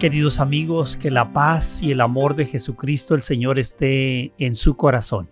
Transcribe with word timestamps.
Queridos 0.00 0.40
amigos, 0.40 0.96
que 0.96 1.10
la 1.10 1.34
paz 1.34 1.82
y 1.82 1.90
el 1.90 2.00
amor 2.00 2.34
de 2.34 2.46
Jesucristo 2.46 3.14
el 3.14 3.20
Señor 3.20 3.58
esté 3.58 4.32
en 4.38 4.54
su 4.54 4.74
corazón. 4.74 5.28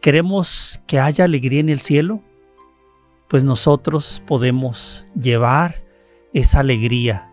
¿Queremos 0.00 0.80
que 0.88 0.98
haya 0.98 1.26
alegría 1.26 1.60
en 1.60 1.68
el 1.68 1.78
cielo? 1.78 2.20
Pues 3.28 3.44
nosotros 3.44 4.20
podemos 4.26 5.06
llevar 5.14 5.84
esa 6.32 6.58
alegría 6.58 7.30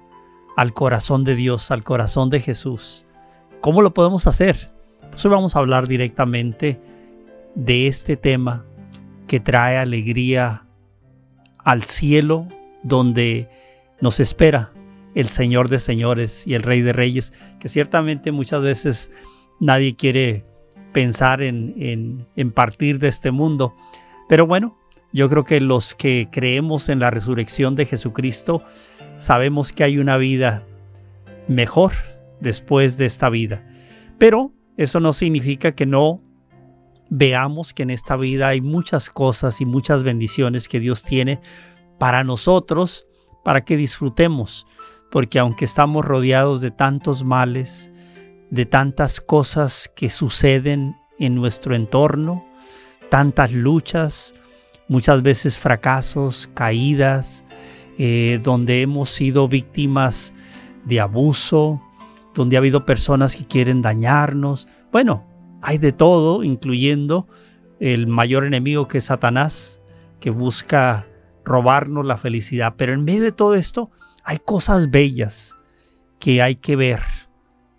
al 0.55 0.71
corazón 0.71 1.23
de 1.23 1.34
Dios, 1.34 1.71
al 1.71 1.84
corazón 1.84 2.29
de 2.29 2.41
Jesús. 2.41 3.07
¿Cómo 3.59 3.81
lo 3.81 3.95
podemos 3.95 4.27
hacer? 4.27 4.71
Pues 5.09 5.25
hoy 5.25 5.31
vamos 5.31 5.55
a 5.55 5.59
hablar 5.59 5.87
directamente 5.87 6.79
de 7.55 7.87
este 7.87 8.17
tema 8.17 8.67
que 9.25 9.39
trae 9.39 9.77
alegría 9.77 10.63
al 11.57 11.81
cielo 11.85 12.48
donde 12.84 13.49
nos 13.99 14.20
espera 14.20 14.73
el 15.19 15.29
Señor 15.29 15.69
de 15.69 15.79
señores 15.79 16.48
y 16.48 16.53
el 16.53 16.62
Rey 16.62 16.81
de 16.81 16.93
reyes, 16.93 17.34
que 17.59 17.67
ciertamente 17.67 18.31
muchas 18.31 18.63
veces 18.63 19.12
nadie 19.59 19.95
quiere 19.95 20.45
pensar 20.93 21.41
en, 21.41 22.26
partir 22.53 22.99
de 22.99 23.09
este 23.09 23.31
mundo. 23.31 23.76
Pero 24.27 24.48
bueno, 24.48 24.77
yo 25.11 25.29
creo 25.29 25.43
que 25.43 25.59
los 25.59 25.93
que 25.93 26.29
creemos 26.31 26.89
en 26.89 26.99
la 26.99 27.11
resurrección 27.11 27.76
de 27.76 27.85
Jesucristo 27.85 28.63
sabemos 29.17 29.73
que 29.73 29.84
hay 29.84 29.98
una 29.98 30.17
vida 30.17 30.63
mejor 31.48 31.91
después 32.39 32.98
de 32.98 33.05
esta 33.05 33.29
vida. 33.29 33.67
Pero 34.17 34.54
eso 34.77 34.99
no 34.99 35.13
significa 35.13 35.73
que 35.73 35.85
no 35.85 36.21
veamos 37.09 37.73
que 37.73 37.83
en 37.83 37.89
esta 37.89 38.15
vida 38.15 38.49
hay 38.49 38.61
muchas 38.61 39.09
cosas 39.09 39.61
y 39.61 39.65
muchas 39.65 40.04
bendiciones 40.04 40.70
que 40.70 40.79
Dios 40.79 41.04
tiene 41.04 41.39
para 41.98 42.23
nosotros, 42.23 43.07
para 43.43 43.65
que 43.65 43.77
disfrutemos 43.77 44.65
porque 45.12 45.40
aunque 45.40 45.65
estamos 45.65 46.05
rodeados 46.05 46.62
de 46.62 46.71
tantos 46.71 47.24
males, 47.24 47.91
de 48.49 48.65
tantas 48.65 49.21
cosas 49.21 49.91
que 49.96 50.10
suceden 50.10 50.96
en 51.20 51.35
nuestro 51.35 51.76
entorno, 51.76 52.46
tantas 53.10 53.51
luchas, 53.51 54.34
muchas 54.88 55.21
veces 55.21 55.57
fracasos, 55.57 56.49
caídas, 56.54 57.43
eh, 57.98 58.40
donde 58.43 58.82
hemos 58.82 59.10
sido 59.10 59.48
víctimas 59.48 60.34
de 60.85 60.99
abuso, 60.99 61.82
donde 62.34 62.55
ha 62.55 62.60
habido 62.60 62.85
personas 62.85 63.35
que 63.35 63.46
quieren 63.46 63.82
dañarnos. 63.82 64.68
Bueno, 64.91 65.25
hay 65.62 65.78
de 65.78 65.91
todo, 65.91 66.44
incluyendo 66.44 67.28
el 67.79 68.07
mayor 68.07 68.46
enemigo 68.46 68.88
que 68.88 69.00
es 69.00 69.06
Satanás, 69.06 69.81
que 70.19 70.29
busca 70.29 71.07
robarnos 71.44 72.06
la 72.06 72.18
felicidad. 72.18 72.75
Pero 72.78 72.94
en 72.94 73.03
medio 73.03 73.23
de 73.23 73.31
todo 73.31 73.56
esto, 73.56 73.91
hay 74.30 74.38
cosas 74.38 74.91
bellas 74.91 75.58
que 76.19 76.44
hay 76.44 76.58
que 76.58 76.75
ver, 76.75 77.02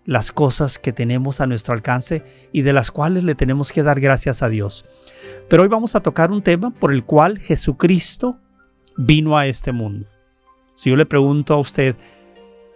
las 0.05 0.33
cosas 0.33 0.81
que 0.81 0.93
tenemos 0.93 1.41
a 1.41 1.47
nuestro 1.47 1.75
alcance 1.75 2.25
y 2.51 2.62
de 2.62 2.72
las 2.72 2.91
cuales 2.91 3.22
le 3.22 3.37
tenemos 3.37 3.71
que 3.71 3.84
dar 3.84 4.00
gracias 4.00 4.43
a 4.43 4.49
Dios. 4.49 4.84
Pero 5.49 5.62
hoy 5.62 5.69
vamos 5.69 5.94
a 5.94 6.00
tocar 6.00 6.33
un 6.33 6.43
tema 6.43 6.72
por 6.72 6.93
el 6.93 7.05
cual 7.05 7.39
Jesucristo 7.39 8.37
vino 8.97 9.39
a 9.39 9.47
este 9.47 9.71
mundo. 9.71 10.09
Si 10.75 10.91
yo 10.91 10.97
le 10.97 11.06
pregunto 11.06 11.55
a 11.55 11.59
usted, 11.59 11.94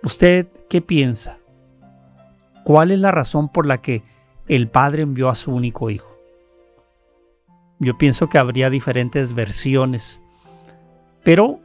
¿usted 0.05 0.47
qué 0.71 0.81
piensa? 0.81 1.39
¿Cuál 2.63 2.93
es 2.93 3.01
la 3.01 3.11
razón 3.11 3.49
por 3.49 3.67
la 3.67 3.79
que 3.83 4.05
el 4.47 4.69
Padre 4.69 5.03
envió 5.03 5.29
a 5.29 5.35
su 5.35 5.53
único 5.53 5.91
Hijo? 5.91 6.17
Yo 7.81 7.99
pienso 7.99 8.29
que 8.29 8.39
habría 8.39 8.71
diferentes 8.71 9.33
versiones, 9.33 10.21
pero 11.25 11.59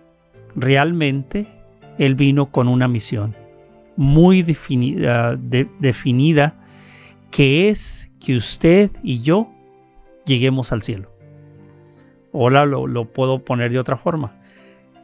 realmente 0.55 1.58
él 1.99 2.15
vino 2.15 2.49
con 2.49 2.67
una 2.67 2.87
misión 2.87 3.35
muy 3.95 4.41
definida, 4.41 5.35
definida, 5.35 6.55
que 7.29 7.69
es 7.69 8.09
que 8.19 8.37
usted 8.37 8.91
y 9.03 9.21
yo 9.21 9.51
lleguemos 10.25 10.71
al 10.71 10.81
cielo. 10.81 11.11
Hola, 12.31 12.65
lo, 12.65 12.87
lo 12.87 13.11
puedo 13.11 13.43
poner 13.43 13.71
de 13.71 13.79
otra 13.79 13.97
forma. 13.97 14.39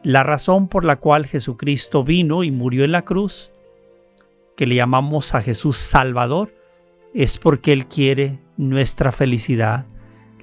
La 0.02 0.22
razón 0.22 0.68
por 0.68 0.84
la 0.84 0.96
cual 0.96 1.26
Jesucristo 1.26 2.02
vino 2.02 2.42
y 2.42 2.50
murió 2.50 2.84
en 2.84 2.92
la 2.92 3.02
cruz, 3.02 3.52
que 4.56 4.66
le 4.66 4.76
llamamos 4.76 5.34
a 5.34 5.42
Jesús 5.42 5.76
Salvador, 5.76 6.54
es 7.12 7.36
porque 7.36 7.74
Él 7.74 7.86
quiere 7.86 8.38
nuestra 8.56 9.12
felicidad. 9.12 9.84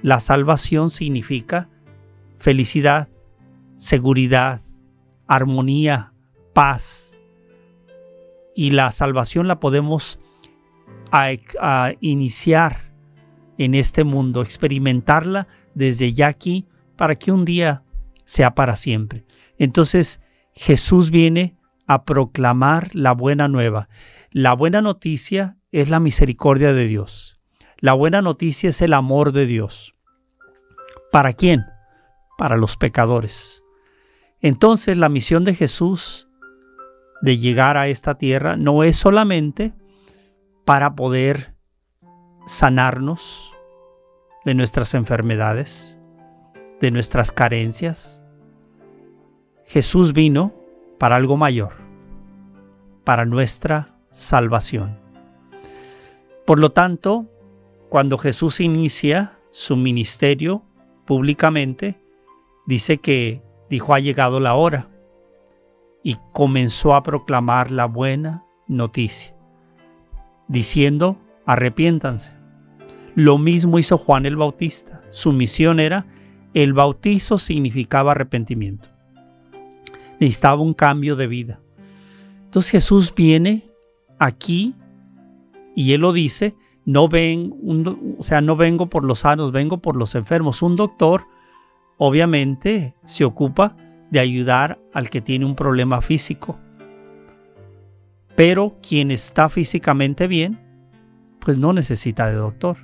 La 0.00 0.20
salvación 0.20 0.90
significa 0.90 1.68
felicidad, 2.38 3.08
seguridad, 3.74 4.60
armonía, 5.26 6.13
paz. 6.54 7.18
Y 8.56 8.70
la 8.70 8.90
salvación 8.92 9.48
la 9.48 9.60
podemos 9.60 10.20
iniciar 12.00 12.92
en 13.58 13.74
este 13.74 14.04
mundo, 14.04 14.42
experimentarla 14.42 15.46
desde 15.74 16.12
ya 16.12 16.28
aquí 16.28 16.66
para 16.96 17.16
que 17.16 17.30
un 17.32 17.44
día 17.44 17.82
sea 18.24 18.54
para 18.54 18.76
siempre. 18.76 19.24
Entonces 19.58 20.20
Jesús 20.54 21.10
viene 21.10 21.56
a 21.86 22.04
proclamar 22.04 22.90
la 22.94 23.12
buena 23.12 23.48
nueva. 23.48 23.88
La 24.30 24.54
buena 24.54 24.80
noticia 24.80 25.56
es 25.70 25.88
la 25.88 26.00
misericordia 26.00 26.72
de 26.72 26.86
Dios. 26.86 27.40
La 27.78 27.92
buena 27.92 28.22
noticia 28.22 28.70
es 28.70 28.80
el 28.80 28.92
amor 28.94 29.32
de 29.32 29.46
Dios. 29.46 29.94
¿Para 31.12 31.32
quién? 31.32 31.64
Para 32.38 32.56
los 32.56 32.76
pecadores. 32.76 33.62
Entonces 34.40 34.96
la 34.96 35.08
misión 35.08 35.44
de 35.44 35.54
Jesús 35.54 36.28
de 37.22 37.38
llegar 37.38 37.76
a 37.76 37.88
esta 37.88 38.16
tierra 38.16 38.56
no 38.56 38.84
es 38.84 38.96
solamente 38.96 39.72
para 40.64 40.94
poder 40.94 41.54
sanarnos 42.46 43.54
de 44.44 44.54
nuestras 44.54 44.94
enfermedades, 44.94 45.98
de 46.80 46.90
nuestras 46.90 47.32
carencias. 47.32 48.22
Jesús 49.64 50.12
vino 50.12 50.52
para 50.98 51.16
algo 51.16 51.36
mayor, 51.36 51.72
para 53.04 53.24
nuestra 53.24 53.96
salvación. 54.10 54.98
Por 56.46 56.60
lo 56.60 56.72
tanto, 56.72 57.26
cuando 57.88 58.18
Jesús 58.18 58.60
inicia 58.60 59.38
su 59.50 59.76
ministerio 59.76 60.62
públicamente, 61.06 61.98
dice 62.66 62.98
que 62.98 63.42
dijo 63.70 63.94
ha 63.94 64.00
llegado 64.00 64.40
la 64.40 64.54
hora 64.54 64.88
y 66.04 66.18
comenzó 66.32 66.94
a 66.94 67.02
proclamar 67.02 67.72
la 67.72 67.86
buena 67.86 68.44
noticia, 68.68 69.34
diciendo, 70.46 71.18
arrepiéntanse. 71.46 72.32
Lo 73.16 73.38
mismo 73.38 73.78
hizo 73.78 73.96
Juan 73.96 74.26
el 74.26 74.36
Bautista. 74.36 75.02
Su 75.10 75.32
misión 75.32 75.80
era, 75.80 76.06
el 76.52 76.74
bautizo 76.74 77.38
significaba 77.38 78.12
arrepentimiento. 78.12 78.90
Necesitaba 80.20 80.60
un 80.60 80.74
cambio 80.74 81.16
de 81.16 81.26
vida. 81.26 81.60
Entonces 82.44 82.70
Jesús 82.70 83.12
viene 83.14 83.64
aquí 84.18 84.74
y 85.74 85.92
él 85.92 86.02
lo 86.02 86.12
dice, 86.12 86.54
no 86.84 87.08
ven, 87.08 87.54
o 88.18 88.22
sea, 88.22 88.42
no 88.42 88.56
vengo 88.56 88.90
por 88.90 89.04
los 89.04 89.20
sanos, 89.20 89.52
vengo 89.52 89.78
por 89.78 89.96
los 89.96 90.14
enfermos. 90.14 90.60
Un 90.62 90.76
doctor 90.76 91.24
obviamente 91.96 92.94
se 93.04 93.24
ocupa 93.24 93.76
de 94.10 94.20
ayudar 94.20 94.78
al 94.92 95.10
que 95.10 95.20
tiene 95.20 95.44
un 95.44 95.56
problema 95.56 96.00
físico. 96.00 96.58
Pero 98.36 98.78
quien 98.86 99.10
está 99.10 99.48
físicamente 99.48 100.26
bien, 100.26 100.58
pues 101.40 101.58
no 101.58 101.72
necesita 101.72 102.26
de 102.26 102.34
doctor. 102.34 102.76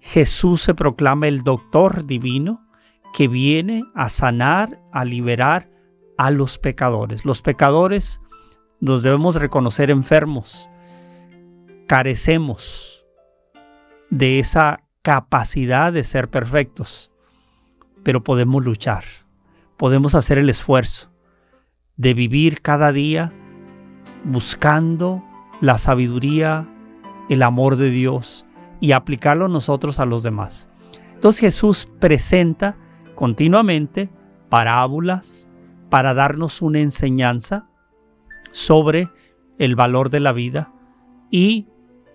Jesús 0.00 0.60
se 0.60 0.74
proclama 0.74 1.28
el 1.28 1.42
doctor 1.42 2.06
divino 2.06 2.66
que 3.14 3.28
viene 3.28 3.84
a 3.94 4.08
sanar, 4.08 4.80
a 4.92 5.04
liberar 5.04 5.70
a 6.18 6.30
los 6.30 6.58
pecadores. 6.58 7.24
Los 7.24 7.40
pecadores 7.40 8.20
nos 8.80 9.02
debemos 9.02 9.36
reconocer 9.36 9.90
enfermos, 9.90 10.68
carecemos 11.86 13.04
de 14.10 14.38
esa 14.38 14.82
capacidad 15.02 15.92
de 15.92 16.04
ser 16.04 16.28
perfectos, 16.28 17.10
pero 18.02 18.22
podemos 18.22 18.64
luchar 18.64 19.04
podemos 19.76 20.14
hacer 20.14 20.38
el 20.38 20.50
esfuerzo. 20.50 21.10
de 21.96 22.12
vivir 22.12 22.60
cada 22.60 22.90
día 22.90 23.32
buscando 24.24 25.22
la 25.60 25.78
sabiduría, 25.78 26.68
el 27.28 27.42
amor 27.42 27.76
de 27.76 27.90
Dios 27.90 28.44
y 28.80 28.90
aplicarlo 28.90 29.46
nosotros 29.46 30.00
a 30.00 30.04
los 30.04 30.24
demás. 30.24 30.68
Entonces 31.14 31.40
Jesús 31.40 31.88
presenta 32.00 32.76
continuamente 33.14 34.10
parábolas 34.48 35.48
para 35.88 36.14
darnos 36.14 36.62
una 36.62 36.80
enseñanza 36.80 37.68
sobre 38.50 39.08
el 39.58 39.76
valor 39.76 40.10
de 40.10 40.20
la 40.20 40.32
vida 40.32 40.72
y 41.30 41.68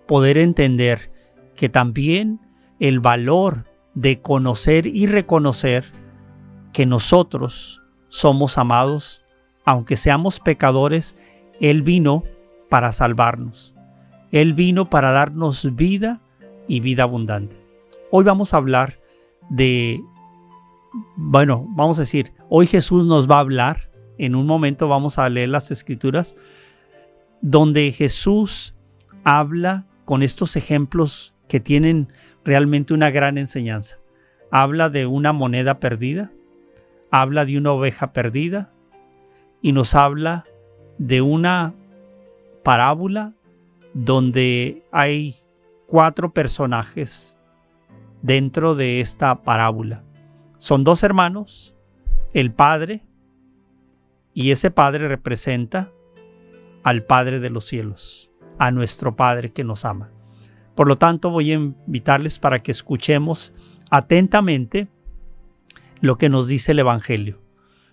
poder 0.06 0.36
entender 0.38 1.10
que 1.56 1.68
también 1.68 2.40
el 2.78 3.00
valor 3.00 3.64
de 3.94 4.20
conocer 4.20 4.86
y 4.86 5.06
reconocer 5.06 5.92
que 6.72 6.86
nosotros 6.86 7.82
somos 8.08 8.58
amados, 8.58 9.22
aunque 9.64 9.96
seamos 9.96 10.40
pecadores, 10.40 11.16
Él 11.60 11.82
vino 11.82 12.24
para 12.68 12.92
salvarnos. 12.92 13.74
Él 14.32 14.54
vino 14.54 14.88
para 14.88 15.10
darnos 15.10 15.74
vida 15.74 16.20
y 16.68 16.80
vida 16.80 17.02
abundante. 17.02 17.56
Hoy 18.10 18.24
vamos 18.24 18.54
a 18.54 18.58
hablar 18.58 19.00
de, 19.48 20.00
bueno, 21.16 21.66
vamos 21.70 21.98
a 21.98 22.02
decir, 22.02 22.32
hoy 22.48 22.66
Jesús 22.66 23.06
nos 23.06 23.28
va 23.28 23.36
a 23.36 23.40
hablar, 23.40 23.90
en 24.18 24.34
un 24.34 24.46
momento 24.46 24.88
vamos 24.88 25.18
a 25.18 25.28
leer 25.28 25.48
las 25.48 25.70
escrituras, 25.70 26.36
donde 27.40 27.90
Jesús 27.92 28.74
habla 29.24 29.86
con 30.04 30.22
estos 30.22 30.56
ejemplos 30.56 31.34
que 31.48 31.60
tienen 31.60 32.12
realmente 32.44 32.94
una 32.94 33.10
gran 33.10 33.38
enseñanza. 33.38 33.98
Habla 34.52 34.88
de 34.88 35.06
una 35.06 35.32
moneda 35.32 35.80
perdida, 35.80 36.32
habla 37.10 37.44
de 37.44 37.58
una 37.58 37.72
oveja 37.72 38.12
perdida 38.12 38.72
y 39.62 39.72
nos 39.72 39.94
habla 39.94 40.44
de 40.98 41.22
una 41.22 41.74
parábola 42.62 43.34
donde 43.94 44.84
hay 44.92 45.36
cuatro 45.86 46.32
personajes 46.32 47.38
dentro 48.22 48.74
de 48.74 49.00
esta 49.00 49.42
parábola. 49.42 50.04
Son 50.58 50.84
dos 50.84 51.02
hermanos, 51.02 51.74
el 52.32 52.52
padre, 52.52 53.02
y 54.34 54.50
ese 54.52 54.70
padre 54.70 55.08
representa 55.08 55.90
al 56.82 57.02
Padre 57.02 57.40
de 57.40 57.50
los 57.50 57.66
cielos, 57.66 58.30
a 58.58 58.70
nuestro 58.70 59.16
Padre 59.16 59.52
que 59.52 59.64
nos 59.64 59.84
ama. 59.84 60.10
Por 60.74 60.88
lo 60.88 60.96
tanto, 60.96 61.30
voy 61.30 61.52
a 61.52 61.54
invitarles 61.54 62.38
para 62.38 62.62
que 62.62 62.72
escuchemos 62.72 63.52
atentamente 63.90 64.88
lo 66.00 66.16
que 66.16 66.28
nos 66.28 66.48
dice 66.48 66.72
el 66.72 66.78
Evangelio, 66.78 67.40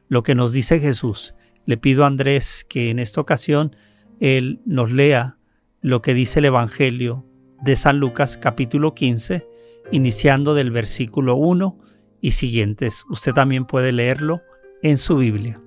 lo 0.07 0.23
que 0.23 0.35
nos 0.35 0.51
dice 0.51 0.79
Jesús. 0.79 1.33
Le 1.65 1.77
pido 1.77 2.03
a 2.03 2.07
Andrés 2.07 2.65
que 2.69 2.89
en 2.89 2.99
esta 2.99 3.19
ocasión 3.19 3.75
él 4.19 4.61
nos 4.65 4.91
lea 4.91 5.37
lo 5.81 6.01
que 6.01 6.13
dice 6.13 6.39
el 6.39 6.45
Evangelio 6.45 7.25
de 7.61 7.75
San 7.75 7.99
Lucas 7.99 8.37
capítulo 8.37 8.93
15, 8.93 9.45
iniciando 9.91 10.53
del 10.53 10.71
versículo 10.71 11.35
1 11.35 11.77
y 12.21 12.31
siguientes. 12.31 13.03
Usted 13.09 13.33
también 13.33 13.65
puede 13.65 13.91
leerlo 13.91 14.41
en 14.81 14.97
su 14.97 15.17
Biblia. 15.17 15.61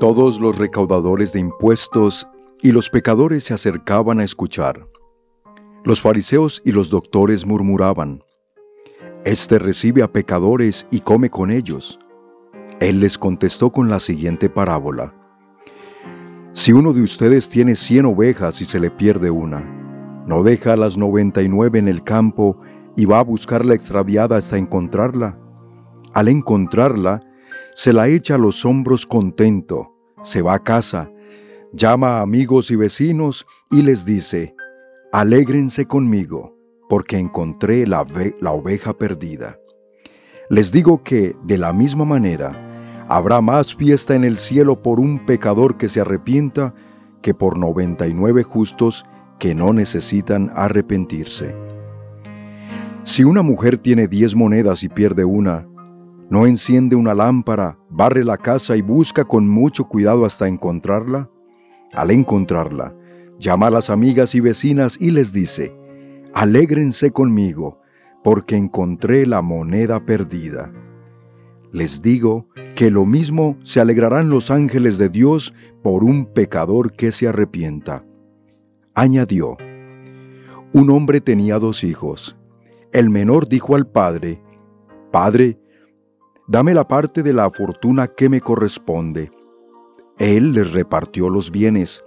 Todos 0.00 0.40
los 0.40 0.58
recaudadores 0.58 1.32
de 1.32 1.40
impuestos 1.40 2.26
y 2.60 2.72
los 2.72 2.90
pecadores 2.90 3.44
se 3.44 3.54
acercaban 3.54 4.18
a 4.18 4.24
escuchar. 4.24 4.88
Los 5.84 6.00
fariseos 6.00 6.60
y 6.64 6.72
los 6.72 6.90
doctores 6.90 7.46
murmuraban, 7.46 8.22
Este 9.24 9.60
recibe 9.60 10.02
a 10.02 10.12
pecadores 10.12 10.84
y 10.90 10.98
come 10.98 11.30
con 11.30 11.52
ellos. 11.52 12.00
Él 12.80 12.98
les 12.98 13.18
contestó 13.18 13.70
con 13.70 13.88
la 13.88 14.00
siguiente 14.00 14.50
parábola. 14.50 15.14
Si 16.52 16.72
uno 16.72 16.92
de 16.92 17.02
ustedes 17.02 17.48
tiene 17.48 17.76
cien 17.76 18.04
ovejas 18.04 18.60
y 18.60 18.64
se 18.64 18.80
le 18.80 18.90
pierde 18.90 19.30
una, 19.30 19.60
¿no 20.26 20.42
deja 20.42 20.72
a 20.72 20.76
las 20.76 20.98
noventa 20.98 21.40
y 21.40 21.48
nueve 21.48 21.78
en 21.78 21.86
el 21.86 22.02
campo 22.02 22.60
y 22.96 23.04
va 23.04 23.20
a 23.20 23.24
buscar 23.24 23.64
la 23.64 23.74
extraviada 23.74 24.38
hasta 24.38 24.58
encontrarla? 24.58 25.38
Al 26.12 26.26
encontrarla, 26.26 27.22
se 27.74 27.92
la 27.92 28.08
echa 28.08 28.34
a 28.34 28.38
los 28.38 28.64
hombros 28.64 29.06
contento, 29.06 29.94
se 30.22 30.42
va 30.42 30.54
a 30.54 30.64
casa, 30.64 31.12
llama 31.72 32.18
a 32.18 32.22
amigos 32.22 32.72
y 32.72 32.76
vecinos 32.76 33.46
y 33.70 33.82
les 33.82 34.04
dice, 34.04 34.56
Alégrense 35.12 35.86
conmigo, 35.86 36.56
porque 36.92 37.18
encontré 37.18 37.86
la, 37.86 38.04
la 38.42 38.52
oveja 38.52 38.92
perdida. 38.92 39.58
Les 40.50 40.72
digo 40.72 41.02
que, 41.02 41.34
de 41.42 41.56
la 41.56 41.72
misma 41.72 42.04
manera, 42.04 43.06
habrá 43.08 43.40
más 43.40 43.74
fiesta 43.74 44.14
en 44.14 44.24
el 44.24 44.36
cielo 44.36 44.82
por 44.82 45.00
un 45.00 45.24
pecador 45.24 45.78
que 45.78 45.88
se 45.88 46.02
arrepienta 46.02 46.74
que 47.22 47.32
por 47.32 47.56
noventa 47.56 48.06
y 48.08 48.12
nueve 48.12 48.42
justos 48.42 49.06
que 49.38 49.54
no 49.54 49.72
necesitan 49.72 50.52
arrepentirse. 50.54 51.54
Si 53.04 53.24
una 53.24 53.40
mujer 53.40 53.78
tiene 53.78 54.06
diez 54.06 54.36
monedas 54.36 54.82
y 54.82 54.90
pierde 54.90 55.24
una, 55.24 55.66
¿no 56.28 56.44
enciende 56.44 56.94
una 56.94 57.14
lámpara, 57.14 57.78
barre 57.88 58.22
la 58.22 58.36
casa 58.36 58.76
y 58.76 58.82
busca 58.82 59.24
con 59.24 59.48
mucho 59.48 59.88
cuidado 59.88 60.26
hasta 60.26 60.46
encontrarla? 60.46 61.30
Al 61.94 62.10
encontrarla, 62.10 62.94
llama 63.38 63.68
a 63.68 63.70
las 63.70 63.88
amigas 63.88 64.34
y 64.34 64.40
vecinas 64.40 64.98
y 65.00 65.10
les 65.10 65.32
dice, 65.32 65.74
Alégrense 66.34 67.10
conmigo, 67.10 67.80
porque 68.24 68.56
encontré 68.56 69.26
la 69.26 69.42
moneda 69.42 70.04
perdida. 70.04 70.72
Les 71.72 72.02
digo 72.02 72.46
que 72.74 72.90
lo 72.90 73.04
mismo 73.04 73.56
se 73.62 73.80
alegrarán 73.80 74.30
los 74.30 74.50
ángeles 74.50 74.98
de 74.98 75.08
Dios 75.08 75.54
por 75.82 76.04
un 76.04 76.26
pecador 76.26 76.92
que 76.92 77.12
se 77.12 77.28
arrepienta. 77.28 78.04
Añadió, 78.94 79.56
un 80.72 80.90
hombre 80.90 81.20
tenía 81.20 81.58
dos 81.58 81.84
hijos. 81.84 82.36
El 82.92 83.10
menor 83.10 83.48
dijo 83.48 83.74
al 83.74 83.86
padre, 83.86 84.42
Padre, 85.10 85.58
dame 86.46 86.72
la 86.72 86.88
parte 86.88 87.22
de 87.22 87.32
la 87.32 87.50
fortuna 87.50 88.06
que 88.06 88.28
me 88.28 88.40
corresponde. 88.40 89.30
Él 90.18 90.52
les 90.52 90.72
repartió 90.72 91.28
los 91.28 91.50
bienes. 91.50 92.02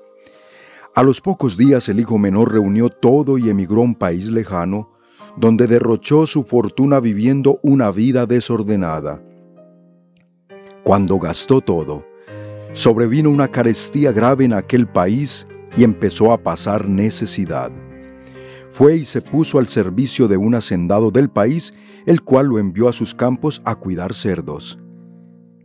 A 0.96 1.04
los 1.04 1.20
pocos 1.20 1.58
días 1.58 1.90
el 1.90 2.00
hijo 2.00 2.18
menor 2.18 2.54
reunió 2.54 2.90
todo 2.90 3.38
y 3.38 3.50
emigró 3.50 3.82
a 3.82 3.84
un 3.84 3.96
país 3.96 4.30
lejano, 4.30 4.90
donde 5.36 5.68
derrochó 5.68 6.26
su 6.26 6.44
fortuna 6.44 7.02
viviendo 7.02 7.60
una 7.64 7.92
vida 7.92 8.26
desordenada. 8.26 9.22
Cuando 10.86 11.20
gastó 11.20 11.60
todo, 11.60 12.06
sobrevino 12.72 13.30
una 13.30 13.50
carestía 13.50 14.14
grave 14.14 14.46
en 14.46 14.54
aquel 14.54 14.88
país 14.88 15.46
y 15.76 15.84
empezó 15.84 16.32
a 16.32 16.38
pasar 16.38 16.88
necesidad. 16.88 17.74
Fue 18.70 18.96
y 18.96 19.04
se 19.04 19.20
puso 19.20 19.60
al 19.60 19.68
servicio 19.68 20.30
de 20.30 20.38
un 20.38 20.56
hacendado 20.56 21.12
del 21.12 21.30
país, 21.30 21.74
el 22.06 22.22
cual 22.22 22.48
lo 22.48 22.58
envió 22.58 22.88
a 22.88 22.94
sus 22.94 23.14
campos 23.14 23.62
a 23.66 23.76
cuidar 23.76 24.14
cerdos. 24.14 24.80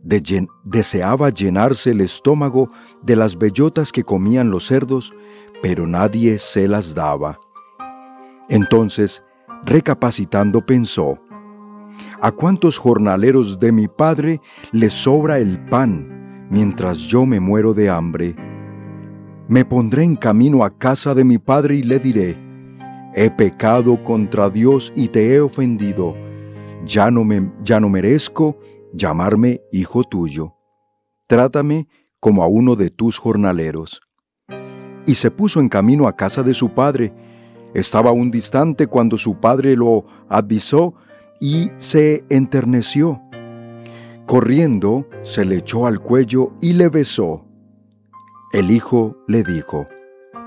deseaba 0.03 1.29
llenarse 1.29 1.91
el 1.91 2.01
estómago 2.01 2.69
de 3.01 3.15
las 3.15 3.37
bellotas 3.37 3.93
que 3.93 4.03
comían 4.03 4.49
los 4.49 4.65
cerdos, 4.65 5.13
pero 5.61 5.87
nadie 5.87 6.39
se 6.39 6.67
las 6.67 6.95
daba. 6.95 7.39
Entonces, 8.49 9.23
recapacitando, 9.63 10.65
pensó, 10.65 11.19
¿A 12.21 12.31
cuántos 12.31 12.77
jornaleros 12.77 13.59
de 13.59 13.71
mi 13.71 13.87
padre 13.87 14.41
les 14.71 14.93
sobra 14.93 15.39
el 15.39 15.59
pan 15.65 16.47
mientras 16.49 16.99
yo 16.99 17.25
me 17.25 17.39
muero 17.39 17.73
de 17.73 17.89
hambre? 17.89 18.35
Me 19.47 19.65
pondré 19.65 20.03
en 20.03 20.15
camino 20.15 20.63
a 20.63 20.77
casa 20.77 21.13
de 21.13 21.23
mi 21.23 21.37
padre 21.37 21.75
y 21.75 21.83
le 21.83 21.99
diré, 21.99 22.37
he 23.13 23.29
pecado 23.29 24.03
contra 24.03 24.49
Dios 24.49 24.93
y 24.95 25.09
te 25.09 25.33
he 25.33 25.41
ofendido, 25.41 26.15
ya 26.85 27.11
no, 27.11 27.23
me, 27.23 27.51
ya 27.61 27.79
no 27.79 27.89
merezco 27.89 28.57
llamarme 28.93 29.61
hijo 29.71 30.03
tuyo. 30.03 30.55
Trátame 31.27 31.87
como 32.19 32.43
a 32.43 32.47
uno 32.47 32.75
de 32.75 32.89
tus 32.89 33.17
jornaleros. 33.17 34.01
Y 35.05 35.15
se 35.15 35.31
puso 35.31 35.59
en 35.59 35.69
camino 35.69 36.07
a 36.07 36.15
casa 36.15 36.43
de 36.43 36.53
su 36.53 36.69
padre. 36.69 37.13
Estaba 37.73 38.09
aún 38.09 38.31
distante 38.31 38.87
cuando 38.87 39.17
su 39.17 39.39
padre 39.39 39.75
lo 39.75 40.05
avisó 40.29 40.93
y 41.39 41.71
se 41.77 42.23
enterneció. 42.29 43.21
Corriendo, 44.25 45.07
se 45.23 45.43
le 45.43 45.57
echó 45.57 45.87
al 45.87 45.99
cuello 45.99 46.53
y 46.61 46.73
le 46.73 46.89
besó. 46.89 47.45
El 48.53 48.69
hijo 48.71 49.17
le 49.27 49.43
dijo, 49.43 49.87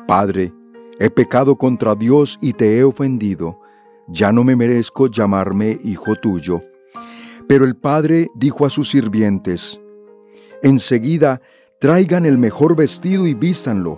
Padre, 0.06 0.52
he 0.99 1.11
pecado 1.11 1.56
contra 1.56 1.94
Dios 1.94 2.38
y 2.40 2.52
te 2.52 2.78
he 2.78 2.84
ofendido, 2.84 3.61
ya 4.08 4.32
no 4.32 4.44
me 4.44 4.54
merezco 4.54 5.08
llamarme 5.08 5.78
hijo 5.82 6.14
tuyo. 6.14 6.62
Pero 7.49 7.64
el 7.64 7.76
padre 7.76 8.30
dijo 8.34 8.64
a 8.64 8.70
sus 8.70 8.90
sirvientes, 8.90 9.80
Enseguida, 10.62 11.42
traigan 11.80 12.25
el 12.25 12.38
mejor 12.38 12.76
vestido 12.76 13.26
y 13.26 13.34
vístanlo, 13.34 13.96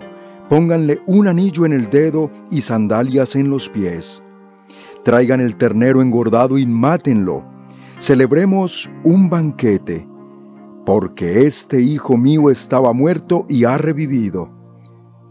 pónganle 0.49 1.01
un 1.05 1.27
anillo 1.27 1.65
en 1.65 1.73
el 1.73 1.89
dedo 1.89 2.31
y 2.49 2.61
sandalias 2.61 3.35
en 3.35 3.49
los 3.49 3.69
pies 3.69 4.23
Traigan 5.07 5.39
el 5.39 5.55
ternero 5.55 6.01
engordado 6.01 6.57
y 6.57 6.65
mátenlo. 6.65 7.45
Celebremos 7.97 8.89
un 9.05 9.29
banquete. 9.29 10.05
porque 10.85 11.45
este 11.45 11.81
hijo 11.81 12.17
mío 12.17 12.49
estaba 12.49 12.91
muerto 12.91 13.45
y 13.47 13.63
ha 13.63 13.77
revivido. 13.77 14.49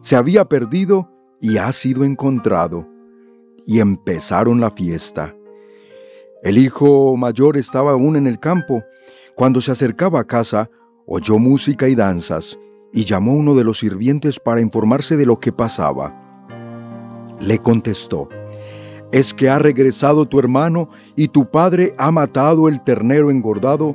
Se 0.01 0.17
había 0.17 0.47
perdido 0.47 1.11
y 1.43 1.59
ha 1.59 1.73
sido 1.73 2.05
encontrado. 2.05 2.89
Y 3.67 3.81
empezaron 3.81 4.61
la 4.61 4.71
fiesta. 4.71 5.35
El 6.43 6.57
hijo 6.57 7.15
mayor 7.19 7.59
estaba 7.59 7.91
aún 7.93 8.17
en 8.17 8.27
el 8.27 8.41
campo. 8.41 8.83
Cuando 9.35 9.61
se 9.61 9.73
acercaba 9.73 10.21
a 10.21 10.25
casa, 10.25 10.71
oyó 11.07 11.39
música 11.39 11.87
y 11.87 11.95
danzas, 11.95 12.59
y 12.97 13.05
llamó 13.05 13.35
uno 13.35 13.55
de 13.55 13.63
los 13.63 13.81
sirvientes 13.81 14.41
para 14.41 14.63
informarse 14.63 15.19
de 15.19 15.27
lo 15.27 15.39
que 15.39 15.53
pasaba. 15.53 16.15
Le 17.39 17.59
contestó, 17.59 18.31
es 19.13 19.35
que 19.35 19.51
ha 19.51 19.59
regresado 19.59 20.25
tu 20.25 20.39
hermano 20.39 20.89
y 21.15 21.29
tu 21.29 21.51
padre 21.51 21.95
ha 21.99 22.11
matado 22.11 22.69
el 22.69 22.83
ternero 22.83 23.31
engordado 23.31 23.95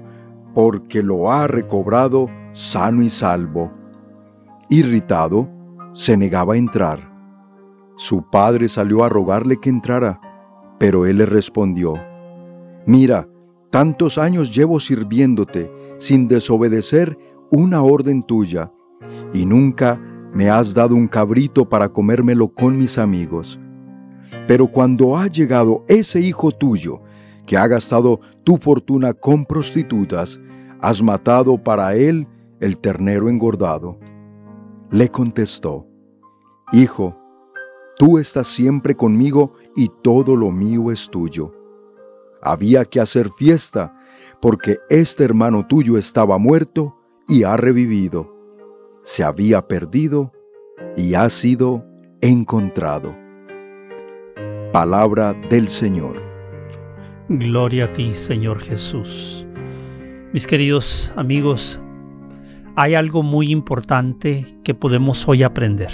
porque 0.53 1.01
lo 1.01 1.31
ha 1.31 1.47
recobrado 1.47 2.29
sano 2.51 3.01
y 3.01 3.09
salvo. 3.09 3.71
Irritado, 4.69 5.49
se 5.93 6.15
negaba 6.15 6.53
a 6.53 6.57
entrar. 6.57 7.11
Su 7.97 8.29
padre 8.29 8.69
salió 8.69 9.03
a 9.03 9.09
rogarle 9.09 9.59
que 9.59 9.71
entrara, 9.71 10.21
pero 10.77 11.07
él 11.07 11.17
le 11.17 11.25
respondió, 11.25 11.95
Mira, 12.85 13.27
tantos 13.71 14.19
años 14.19 14.55
llevo 14.55 14.79
sirviéndote 14.79 15.71
sin 15.97 16.27
desobedecer 16.27 17.17
una 17.49 17.81
orden 17.81 18.21
tuya, 18.21 18.71
y 19.33 19.45
nunca 19.45 19.99
me 20.33 20.49
has 20.49 20.73
dado 20.73 20.95
un 20.95 21.07
cabrito 21.07 21.67
para 21.67 21.89
comérmelo 21.89 22.47
con 22.47 22.77
mis 22.77 22.97
amigos. 22.97 23.59
Pero 24.47 24.67
cuando 24.67 25.17
ha 25.17 25.27
llegado 25.27 25.83
ese 25.87 26.19
hijo 26.19 26.51
tuyo, 26.51 27.01
que 27.45 27.57
ha 27.57 27.67
gastado 27.67 28.19
tu 28.43 28.57
fortuna 28.57 29.13
con 29.13 29.45
prostitutas, 29.45 30.39
has 30.79 31.01
matado 31.01 31.57
para 31.57 31.95
él 31.95 32.27
el 32.59 32.77
ternero 32.77 33.29
engordado. 33.29 33.99
Le 34.89 35.09
contestó, 35.09 35.87
Hijo, 36.71 37.17
tú 37.97 38.17
estás 38.17 38.47
siempre 38.47 38.95
conmigo 38.95 39.53
y 39.75 39.89
todo 40.01 40.35
lo 40.35 40.51
mío 40.51 40.91
es 40.91 41.09
tuyo. 41.09 41.53
Había 42.41 42.85
que 42.85 42.99
hacer 42.99 43.29
fiesta, 43.29 43.95
porque 44.41 44.79
este 44.89 45.23
hermano 45.23 45.67
tuyo 45.67 45.97
estaba 45.97 46.37
muerto 46.37 46.95
y 47.27 47.43
ha 47.43 47.57
revivido. 47.57 48.40
Se 49.03 49.23
había 49.23 49.67
perdido 49.67 50.31
y 50.95 51.15
ha 51.15 51.29
sido 51.29 51.83
encontrado. 52.21 53.15
Palabra 54.71 55.33
del 55.49 55.69
Señor. 55.69 56.21
Gloria 57.27 57.85
a 57.85 57.93
ti, 57.93 58.13
Señor 58.13 58.59
Jesús. 58.59 59.45
Mis 60.33 60.45
queridos 60.45 61.11
amigos, 61.15 61.79
hay 62.75 62.95
algo 62.95 63.23
muy 63.23 63.51
importante 63.51 64.45
que 64.63 64.73
podemos 64.73 65.27
hoy 65.27 65.43
aprender, 65.43 65.91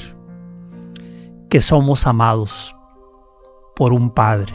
que 1.49 1.61
somos 1.61 2.05
amados 2.05 2.75
por 3.75 3.93
un 3.93 4.11
Padre 4.11 4.53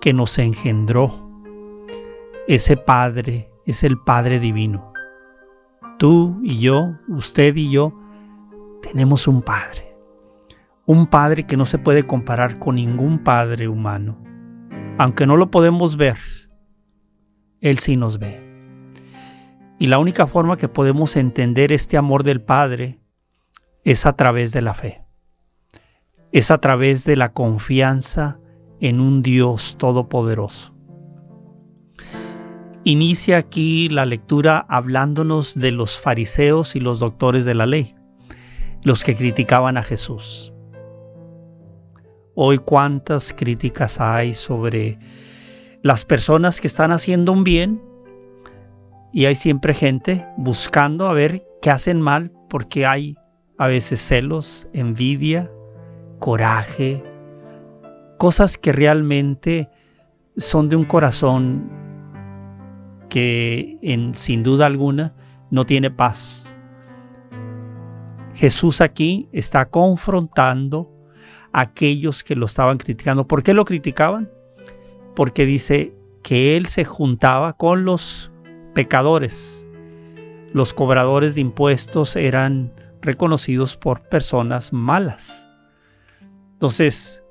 que 0.00 0.12
nos 0.12 0.38
engendró. 0.38 1.30
Ese 2.48 2.76
Padre 2.76 3.50
es 3.64 3.84
el 3.84 3.98
Padre 3.98 4.40
Divino. 4.40 4.91
Tú 5.98 6.40
y 6.42 6.58
yo, 6.58 6.96
usted 7.08 7.54
y 7.56 7.70
yo, 7.70 7.98
tenemos 8.82 9.28
un 9.28 9.42
Padre. 9.42 9.96
Un 10.86 11.06
Padre 11.06 11.44
que 11.44 11.56
no 11.56 11.64
se 11.64 11.78
puede 11.78 12.04
comparar 12.04 12.58
con 12.58 12.74
ningún 12.74 13.18
Padre 13.18 13.68
humano 13.68 14.22
aunque 14.98 15.26
no 15.26 15.36
lo 15.36 15.50
podemos 15.50 15.96
ver, 15.96 16.16
Él 17.60 17.78
sí 17.78 17.96
nos 17.96 18.18
ve. 18.18 18.40
Y 19.78 19.88
la 19.88 19.98
única 19.98 20.26
forma 20.26 20.56
que 20.56 20.68
podemos 20.68 21.16
entender 21.16 21.72
este 21.72 21.96
amor 21.96 22.22
del 22.22 22.40
Padre 22.40 23.00
es 23.84 24.06
a 24.06 24.14
través 24.14 24.52
de 24.52 24.62
la 24.62 24.74
fe. 24.74 25.02
Es 26.30 26.50
a 26.50 26.58
través 26.58 27.04
de 27.04 27.16
la 27.16 27.32
confianza 27.32 28.38
en 28.80 29.00
un 29.00 29.22
Dios 29.22 29.76
todopoderoso. 29.78 30.71
Inicia 32.84 33.36
aquí 33.36 33.88
la 33.88 34.04
lectura 34.04 34.66
hablándonos 34.68 35.54
de 35.54 35.70
los 35.70 36.00
fariseos 36.00 36.74
y 36.74 36.80
los 36.80 36.98
doctores 36.98 37.44
de 37.44 37.54
la 37.54 37.64
ley, 37.64 37.94
los 38.82 39.04
que 39.04 39.14
criticaban 39.14 39.76
a 39.76 39.84
Jesús. 39.84 40.52
Hoy 42.34 42.58
cuántas 42.58 43.32
críticas 43.34 44.00
hay 44.00 44.34
sobre 44.34 44.98
las 45.82 46.04
personas 46.04 46.60
que 46.60 46.66
están 46.66 46.90
haciendo 46.90 47.30
un 47.30 47.44
bien 47.44 47.80
y 49.12 49.26
hay 49.26 49.36
siempre 49.36 49.74
gente 49.74 50.26
buscando 50.36 51.06
a 51.06 51.12
ver 51.12 51.46
qué 51.60 51.70
hacen 51.70 52.00
mal 52.00 52.32
porque 52.48 52.84
hay 52.84 53.16
a 53.58 53.68
veces 53.68 54.00
celos, 54.00 54.66
envidia, 54.72 55.52
coraje, 56.18 57.00
cosas 58.18 58.58
que 58.58 58.72
realmente 58.72 59.68
son 60.36 60.68
de 60.68 60.74
un 60.74 60.84
corazón 60.84 61.81
que 63.12 63.76
en, 63.82 64.14
sin 64.14 64.42
duda 64.42 64.64
alguna 64.64 65.12
no 65.50 65.66
tiene 65.66 65.90
paz. 65.90 66.50
Jesús 68.32 68.80
aquí 68.80 69.28
está 69.32 69.66
confrontando 69.66 70.90
aquellos 71.52 72.24
que 72.24 72.34
lo 72.34 72.46
estaban 72.46 72.78
criticando. 72.78 73.28
¿Por 73.28 73.42
qué 73.42 73.52
lo 73.52 73.66
criticaban? 73.66 74.30
Porque 75.14 75.44
dice 75.44 75.94
que 76.22 76.56
él 76.56 76.68
se 76.68 76.86
juntaba 76.86 77.52
con 77.58 77.84
los 77.84 78.32
pecadores. 78.72 79.66
Los 80.54 80.72
cobradores 80.72 81.34
de 81.34 81.42
impuestos 81.42 82.16
eran 82.16 82.72
reconocidos 83.02 83.76
por 83.76 84.08
personas 84.08 84.72
malas. 84.72 85.46
Entonces, 86.54 87.22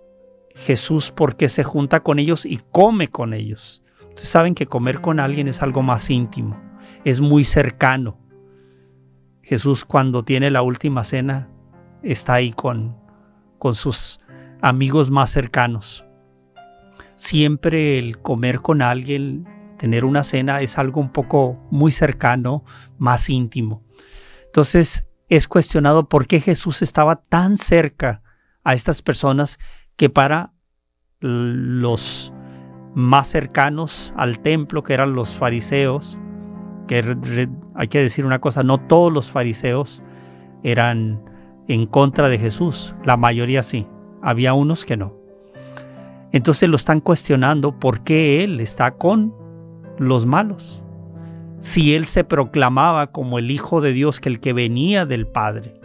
Jesús, 0.54 1.10
¿por 1.10 1.38
qué 1.38 1.50
se 1.50 1.64
junta 1.64 2.02
con 2.02 2.20
ellos 2.20 2.46
y 2.46 2.60
come 2.70 3.08
con 3.08 3.34
ellos? 3.34 3.82
Ustedes 4.12 4.30
saben 4.30 4.56
que 4.56 4.66
comer 4.66 5.00
con 5.00 5.22
alguien 5.22 5.48
es 5.48 5.62
algo 5.62 5.82
más 5.82 6.10
íntimo, 6.10 6.60
es 7.06 7.22
muy 7.22 7.46
cercano. 7.46 8.18
Jesús 9.42 9.86
cuando 9.86 10.24
tiene 10.24 10.52
la 10.52 10.62
última 10.62 11.06
cena 11.06 11.50
está 12.04 12.34
ahí 12.34 12.52
con, 12.52 12.98
con 13.58 13.74
sus 13.74 14.20
amigos 14.62 15.10
más 15.10 15.30
cercanos. 15.30 16.06
Siempre 17.16 18.00
el 18.00 18.20
comer 18.20 18.60
con 18.60 18.82
alguien, 18.82 19.48
tener 19.78 20.04
una 20.04 20.26
cena 20.26 20.62
es 20.62 20.78
algo 20.78 21.00
un 21.00 21.12
poco 21.12 21.58
muy 21.72 21.92
cercano, 21.92 22.66
más 22.98 23.30
íntimo. 23.30 23.82
Entonces 24.46 25.06
es 25.30 25.48
cuestionado 25.48 26.10
por 26.10 26.28
qué 26.28 26.42
Jesús 26.42 26.82
estaba 26.82 27.16
tan 27.16 27.58
cerca 27.58 28.22
a 28.66 28.74
estas 28.74 29.02
personas 29.02 29.58
que 29.96 30.10
para 30.10 30.52
los 31.22 32.34
más 32.94 33.28
cercanos 33.28 34.14
al 34.18 34.40
templo, 34.40 34.84
que 34.84 34.94
eran 34.94 35.14
los 35.14 35.36
fariseos, 35.36 36.20
que 36.88 37.48
hay 37.76 37.88
que 37.88 38.00
decir 38.00 38.26
una 38.26 38.40
cosa, 38.40 38.64
no 38.64 38.80
todos 38.80 39.12
los 39.12 39.32
fariseos 39.32 40.04
eran 40.64 41.22
en 41.68 41.86
contra 41.86 42.28
de 42.30 42.38
Jesús, 42.38 42.96
la 43.04 43.18
mayoría 43.18 43.64
sí, 43.64 43.88
había 44.22 44.54
unos 44.54 44.86
que 44.86 44.98
no. 44.98 45.16
Entonces 46.32 46.70
lo 46.70 46.76
están 46.76 47.02
cuestionando 47.02 47.80
por 47.80 48.04
qué 48.04 48.44
Él 48.44 48.60
está 48.60 48.92
con 48.92 49.34
los 49.98 50.26
malos. 50.26 50.84
Si 51.60 51.94
Él 51.94 52.06
se 52.06 52.24
proclamaba 52.24 53.12
como 53.12 53.38
el 53.38 53.52
Hijo 53.52 53.82
de 53.82 53.94
Dios, 53.94 54.20
que 54.20 54.30
el 54.30 54.40
que 54.40 54.54
venía 54.54 55.06
del 55.06 55.28
Padre, 55.28 55.80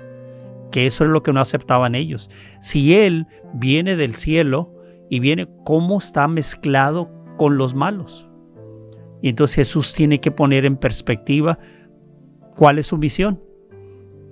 que 0.70 0.86
eso 0.86 1.04
es 1.04 1.10
lo 1.10 1.22
que 1.22 1.32
no 1.32 1.40
aceptaban 1.40 1.94
ellos. 1.94 2.30
Si 2.60 2.94
Él 2.94 3.26
viene 3.54 3.96
del 3.96 4.14
cielo 4.14 4.72
y 5.08 5.20
viene, 5.20 5.48
¿cómo 5.64 5.98
está 5.98 6.28
mezclado 6.28 7.10
con 7.36 7.58
los 7.58 7.74
malos? 7.74 8.28
Y 9.22 9.30
entonces 9.30 9.56
Jesús 9.56 9.94
tiene 9.94 10.20
que 10.20 10.30
poner 10.30 10.64
en 10.64 10.76
perspectiva 10.76 11.58
cuál 12.56 12.78
es 12.78 12.88
su 12.88 12.98
misión. 12.98 13.42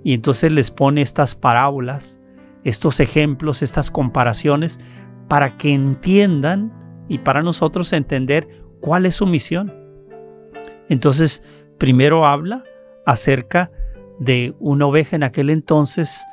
Y 0.03 0.13
entonces 0.13 0.51
les 0.51 0.71
pone 0.71 1.01
estas 1.01 1.35
parábolas, 1.35 2.19
estos 2.63 2.99
ejemplos, 2.99 3.61
estas 3.61 3.89
comparaciones, 3.89 4.79
para 5.27 5.57
que 5.57 5.73
entiendan 5.73 6.71
y 7.07 7.19
para 7.19 7.41
nosotros 7.41 7.91
entender 7.93 8.47
cuál 8.81 9.05
es 9.05 9.15
su 9.15 9.25
misión. 9.25 9.73
Entonces, 10.89 11.41
primero 11.77 12.25
habla 12.25 12.63
acerca 13.05 13.71
de 14.19 14.55
una 14.59 14.85
oveja. 14.85 15.15
En 15.15 15.23
aquel 15.23 15.49
entonces 15.49 16.23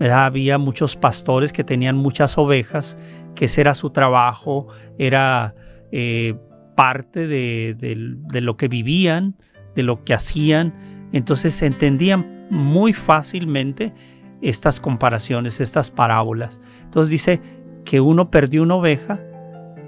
había 0.00 0.58
muchos 0.58 0.96
pastores 0.96 1.52
que 1.52 1.64
tenían 1.64 1.96
muchas 1.96 2.36
ovejas, 2.36 2.98
que 3.36 3.44
ese 3.44 3.60
era 3.60 3.74
su 3.74 3.90
trabajo, 3.90 4.66
era 4.98 5.54
eh, 5.92 6.34
parte 6.74 7.28
de, 7.28 7.76
de 7.78 8.40
lo 8.40 8.56
que 8.56 8.66
vivían, 8.66 9.36
de 9.76 9.84
lo 9.84 10.02
que 10.02 10.14
hacían. 10.14 10.74
Entonces 11.12 11.62
entendían 11.62 12.48
muy 12.50 12.92
fácilmente 12.92 13.94
estas 14.42 14.80
comparaciones, 14.80 15.60
estas 15.60 15.92
parábolas. 15.92 16.60
Entonces 16.82 17.10
dice 17.10 17.40
que 17.84 18.00
uno 18.00 18.30
perdió 18.30 18.64
una 18.64 18.74
oveja 18.74 19.20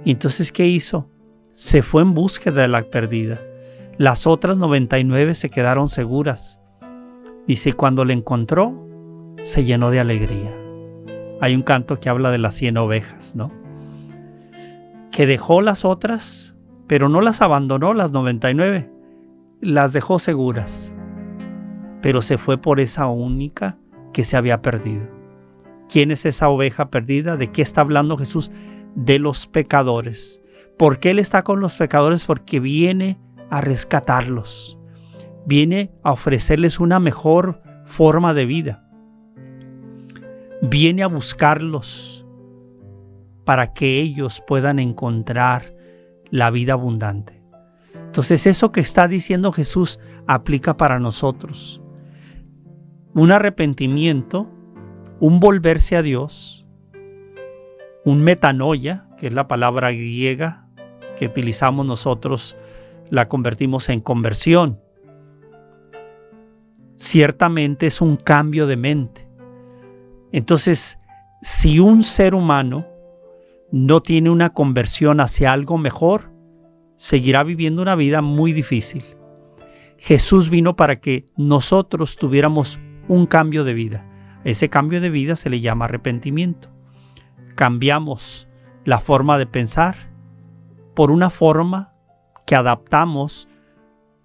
y 0.04 0.12
entonces 0.12 0.52
¿qué 0.52 0.66
hizo? 0.68 1.10
Se 1.52 1.82
fue 1.82 2.02
en 2.02 2.14
búsqueda 2.14 2.62
de 2.62 2.68
la 2.68 2.82
perdida. 2.84 3.40
Las 3.98 4.28
otras 4.28 4.58
99 4.58 5.34
se 5.34 5.50
quedaron 5.50 5.88
seguras. 5.88 6.60
Dice, 7.48 7.72
cuando 7.72 8.04
le 8.04 8.14
encontró, 8.14 8.86
se 9.42 9.64
llenó 9.64 9.90
de 9.90 9.98
alegría. 9.98 10.57
Hay 11.40 11.54
un 11.54 11.62
canto 11.62 12.00
que 12.00 12.08
habla 12.08 12.30
de 12.30 12.38
las 12.38 12.54
100 12.54 12.76
ovejas, 12.78 13.36
¿no? 13.36 13.52
Que 15.12 15.26
dejó 15.26 15.62
las 15.62 15.84
otras, 15.84 16.56
pero 16.86 17.08
no 17.08 17.20
las 17.20 17.42
abandonó 17.42 17.94
las 17.94 18.12
99, 18.12 18.90
las 19.60 19.92
dejó 19.92 20.18
seguras, 20.18 20.94
pero 22.02 22.22
se 22.22 22.38
fue 22.38 22.58
por 22.58 22.80
esa 22.80 23.06
única 23.06 23.78
que 24.12 24.24
se 24.24 24.36
había 24.36 24.62
perdido. 24.62 25.06
¿Quién 25.88 26.10
es 26.10 26.26
esa 26.26 26.48
oveja 26.48 26.90
perdida? 26.90 27.36
¿De 27.36 27.50
qué 27.50 27.62
está 27.62 27.80
hablando 27.80 28.18
Jesús? 28.18 28.50
De 28.94 29.18
los 29.18 29.46
pecadores. 29.46 30.42
¿Por 30.76 30.98
qué 30.98 31.10
Él 31.10 31.18
está 31.18 31.42
con 31.42 31.60
los 31.60 31.76
pecadores? 31.76 32.24
Porque 32.24 32.60
viene 32.60 33.18
a 33.50 33.60
rescatarlos. 33.60 34.78
Viene 35.46 35.90
a 36.02 36.12
ofrecerles 36.12 36.78
una 36.78 37.00
mejor 37.00 37.62
forma 37.86 38.34
de 38.34 38.44
vida. 38.44 38.87
Viene 40.62 41.02
a 41.02 41.06
buscarlos 41.06 42.26
para 43.44 43.72
que 43.72 44.00
ellos 44.00 44.42
puedan 44.46 44.78
encontrar 44.78 45.74
la 46.30 46.50
vida 46.50 46.74
abundante. 46.74 47.42
Entonces 47.94 48.46
eso 48.46 48.72
que 48.72 48.80
está 48.80 49.08
diciendo 49.08 49.52
Jesús 49.52 50.00
aplica 50.26 50.76
para 50.76 50.98
nosotros. 50.98 51.80
Un 53.14 53.32
arrepentimiento, 53.32 54.48
un 55.20 55.40
volverse 55.40 55.96
a 55.96 56.02
Dios, 56.02 56.66
un 58.04 58.22
metanoia, 58.22 59.06
que 59.18 59.26
es 59.26 59.32
la 59.32 59.48
palabra 59.48 59.90
griega 59.90 60.66
que 61.18 61.26
utilizamos 61.26 61.84
nosotros, 61.84 62.56
la 63.10 63.28
convertimos 63.28 63.88
en 63.88 64.00
conversión. 64.00 64.80
Ciertamente 66.94 67.86
es 67.86 68.00
un 68.00 68.16
cambio 68.16 68.66
de 68.66 68.76
mente. 68.76 69.27
Entonces, 70.32 70.98
si 71.42 71.80
un 71.80 72.02
ser 72.02 72.34
humano 72.34 72.86
no 73.70 74.00
tiene 74.00 74.30
una 74.30 74.50
conversión 74.50 75.20
hacia 75.20 75.52
algo 75.52 75.78
mejor, 75.78 76.32
seguirá 76.96 77.44
viviendo 77.44 77.82
una 77.82 77.94
vida 77.94 78.22
muy 78.22 78.52
difícil. 78.52 79.04
Jesús 79.98 80.48
vino 80.48 80.76
para 80.76 80.96
que 80.96 81.26
nosotros 81.36 82.16
tuviéramos 82.16 82.78
un 83.08 83.26
cambio 83.26 83.64
de 83.64 83.74
vida. 83.74 84.04
Ese 84.44 84.68
cambio 84.68 85.00
de 85.00 85.10
vida 85.10 85.36
se 85.36 85.50
le 85.50 85.60
llama 85.60 85.86
arrepentimiento. 85.86 86.70
Cambiamos 87.56 88.48
la 88.84 89.00
forma 89.00 89.38
de 89.38 89.46
pensar 89.46 90.10
por 90.94 91.10
una 91.10 91.30
forma 91.30 91.92
que 92.46 92.54
adaptamos, 92.54 93.48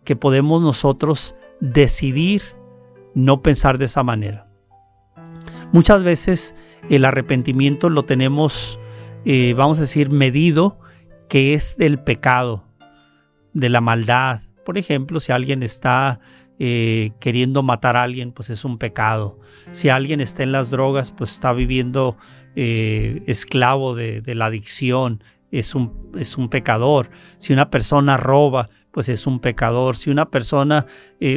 que 0.03 0.15
podemos 0.15 0.62
nosotros 0.62 1.36
decidir 1.60 2.41
no 3.15 3.41
pensar 3.41 3.77
de 3.77 3.86
esa 3.86 4.03
manera. 4.03 4.48
Muchas 5.74 6.03
veces 6.03 6.56
el 6.88 7.03
arrepentimiento 7.03 7.89
lo 7.89 8.06
tenemos, 8.06 8.80
eh, 9.25 9.56
vamos 9.58 9.80
a 9.80 9.82
decir, 9.82 10.12
medido, 10.12 10.80
que 11.27 11.56
es 11.56 11.77
del 11.77 11.98
pecado, 11.98 12.63
de 13.53 13.70
la 13.70 13.82
maldad. 13.82 14.42
Por 14.65 14.77
ejemplo, 14.77 15.20
si 15.20 15.32
alguien 15.32 15.63
está 15.63 16.20
eh, 16.60 17.13
queriendo 17.20 17.63
matar 17.63 17.98
a 17.98 18.03
alguien, 18.03 18.34
pues 18.34 18.51
es 18.51 18.63
un 18.65 18.77
pecado. 18.77 19.39
Si 19.72 19.89
alguien 19.89 20.22
está 20.22 20.44
en 20.44 20.51
las 20.51 20.70
drogas, 20.70 21.12
pues 21.12 21.32
está 21.32 21.53
viviendo 21.53 22.18
eh, 22.56 23.24
esclavo 23.25 23.96
de, 23.96 24.22
la 24.27 24.46
adicción, 24.46 25.24
es 25.51 25.74
un, 25.74 26.12
es 26.15 26.38
un 26.38 26.50
pecador. 26.50 27.10
Si 27.38 27.51
una 27.51 27.72
persona 27.72 28.15
roba, 28.15 28.70
pues 28.92 29.10
es 29.10 29.25
un 29.25 29.39
pecador. 29.39 29.96
Si 29.96 30.12
una 30.12 30.30
persona, 30.30 30.86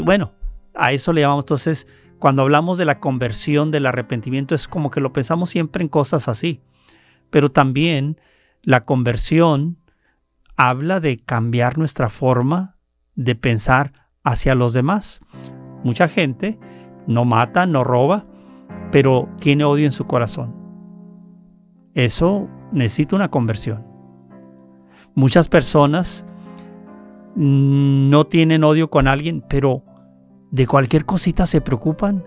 bueno, 0.05 0.35
a 0.75 0.93
eso 0.93 1.15
le 1.15 1.23
llamamos 1.23 1.45
entonces 1.45 1.87
cuando 2.19 2.43
hablamos 2.43 2.79
de 2.79 2.85
la 2.85 3.01
conversión, 3.01 3.71
del 3.71 3.87
arrepentimiento, 3.87 4.55
es 4.55 4.69
como 4.69 4.91
que 4.91 5.01
lo 5.01 5.13
pensamos 5.13 5.51
siempre 5.51 5.83
en 5.83 5.89
cosas 5.89 6.29
así. 6.29 6.61
Pero 7.31 7.51
también 7.51 8.21
la 8.63 8.85
conversión 8.85 9.79
habla 10.57 11.01
de 11.01 11.19
cambiar 11.19 11.79
nuestra 11.79 12.09
forma 12.09 12.77
de 13.15 13.35
pensar 13.35 13.93
hacia 14.25 14.55
los 14.55 14.73
demás. 14.73 15.21
Mucha 15.85 16.09
gente 16.09 16.59
no 17.07 17.25
mata, 17.25 17.67
no 17.67 17.85
roba, 17.85 18.27
pero 18.91 19.29
tiene 19.41 19.65
odio 19.65 19.85
en 19.85 19.93
su 19.93 20.07
corazón. 20.07 20.55
Eso 21.95 22.49
necesita 22.73 23.17
una 23.17 23.31
conversión. 23.31 23.87
Muchas 25.15 25.49
personas 25.49 26.27
no 27.35 28.27
tienen 28.27 28.65
odio 28.65 28.91
con 28.91 29.09
alguien, 29.09 29.45
pero 29.49 29.83
de 30.51 30.67
cualquier 30.67 31.05
cosita 31.05 31.47
se 31.47 31.61
preocupan 31.61 32.25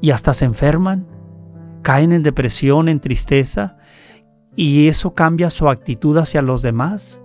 y 0.00 0.10
hasta 0.10 0.32
se 0.32 0.44
enferman, 0.44 1.06
caen 1.82 2.12
en 2.12 2.22
depresión, 2.22 2.88
en 2.88 3.00
tristeza, 3.00 3.76
y 4.56 4.88
eso 4.88 5.14
cambia 5.14 5.50
su 5.50 5.68
actitud 5.68 6.16
hacia 6.18 6.42
los 6.42 6.62
demás. 6.62 7.20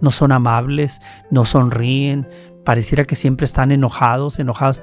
No 0.00 0.10
son 0.10 0.32
amables, 0.32 1.00
no 1.30 1.44
sonríen, 1.44 2.28
pareciera 2.64 3.04
que 3.04 3.14
siempre 3.16 3.44
están 3.44 3.72
enojados, 3.72 4.38
enojados, 4.38 4.82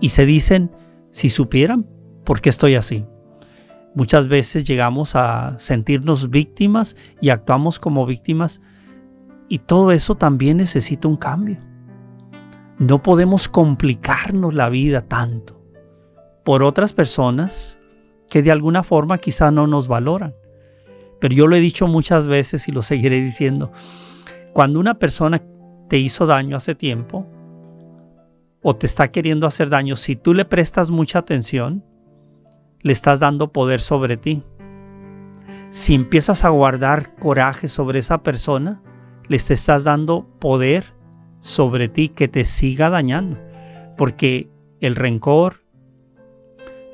y 0.00 0.10
se 0.10 0.26
dicen, 0.26 0.70
si 1.10 1.30
supieran, 1.30 1.86
¿por 2.24 2.40
qué 2.40 2.50
estoy 2.50 2.74
así? 2.74 3.06
Muchas 3.94 4.28
veces 4.28 4.64
llegamos 4.64 5.16
a 5.16 5.56
sentirnos 5.58 6.28
víctimas 6.28 6.96
y 7.20 7.30
actuamos 7.30 7.78
como 7.78 8.04
víctimas, 8.04 8.60
y 9.48 9.60
todo 9.60 9.92
eso 9.92 10.16
también 10.16 10.58
necesita 10.58 11.08
un 11.08 11.16
cambio. 11.16 11.58
No 12.78 13.02
podemos 13.02 13.48
complicarnos 13.48 14.54
la 14.54 14.68
vida 14.68 15.00
tanto 15.00 15.58
por 16.44 16.62
otras 16.62 16.92
personas 16.92 17.78
que 18.28 18.42
de 18.42 18.50
alguna 18.50 18.82
forma 18.84 19.18
quizá 19.18 19.50
no 19.50 19.66
nos 19.66 19.88
valoran. 19.88 20.34
Pero 21.18 21.34
yo 21.34 21.46
lo 21.46 21.56
he 21.56 21.60
dicho 21.60 21.86
muchas 21.86 22.26
veces 22.26 22.68
y 22.68 22.72
lo 22.72 22.82
seguiré 22.82 23.20
diciendo. 23.22 23.72
Cuando 24.52 24.78
una 24.78 24.94
persona 24.98 25.42
te 25.88 25.98
hizo 25.98 26.26
daño 26.26 26.56
hace 26.56 26.74
tiempo 26.74 27.26
o 28.62 28.76
te 28.76 28.86
está 28.86 29.08
queriendo 29.08 29.46
hacer 29.46 29.70
daño, 29.70 29.96
si 29.96 30.14
tú 30.14 30.34
le 30.34 30.44
prestas 30.44 30.90
mucha 30.90 31.20
atención, 31.20 31.82
le 32.82 32.92
estás 32.92 33.20
dando 33.20 33.52
poder 33.52 33.80
sobre 33.80 34.18
ti. 34.18 34.42
Si 35.70 35.94
empiezas 35.94 36.44
a 36.44 36.50
guardar 36.50 37.14
coraje 37.16 37.68
sobre 37.68 38.00
esa 38.00 38.22
persona, 38.22 38.82
le 39.28 39.36
estás 39.36 39.84
dando 39.84 40.26
poder 40.38 40.95
sobre 41.46 41.88
ti 41.88 42.08
que 42.08 42.26
te 42.26 42.44
siga 42.44 42.90
dañando. 42.90 43.38
Porque 43.96 44.50
el 44.80 44.96
rencor, 44.96 45.62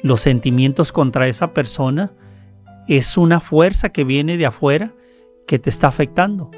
los 0.03 0.21
sentimientos 0.21 0.93
contra 0.93 1.27
esa 1.27 1.55
persona, 1.55 2.13
es 2.87 3.17
una 3.17 3.41
fuerza 3.41 3.89
que 3.89 4.05
viene 4.05 4.37
de 4.37 4.45
afuera 4.45 4.93
que 5.47 5.59
te 5.59 5.71
está 5.71 5.89
afectando. 5.89 6.51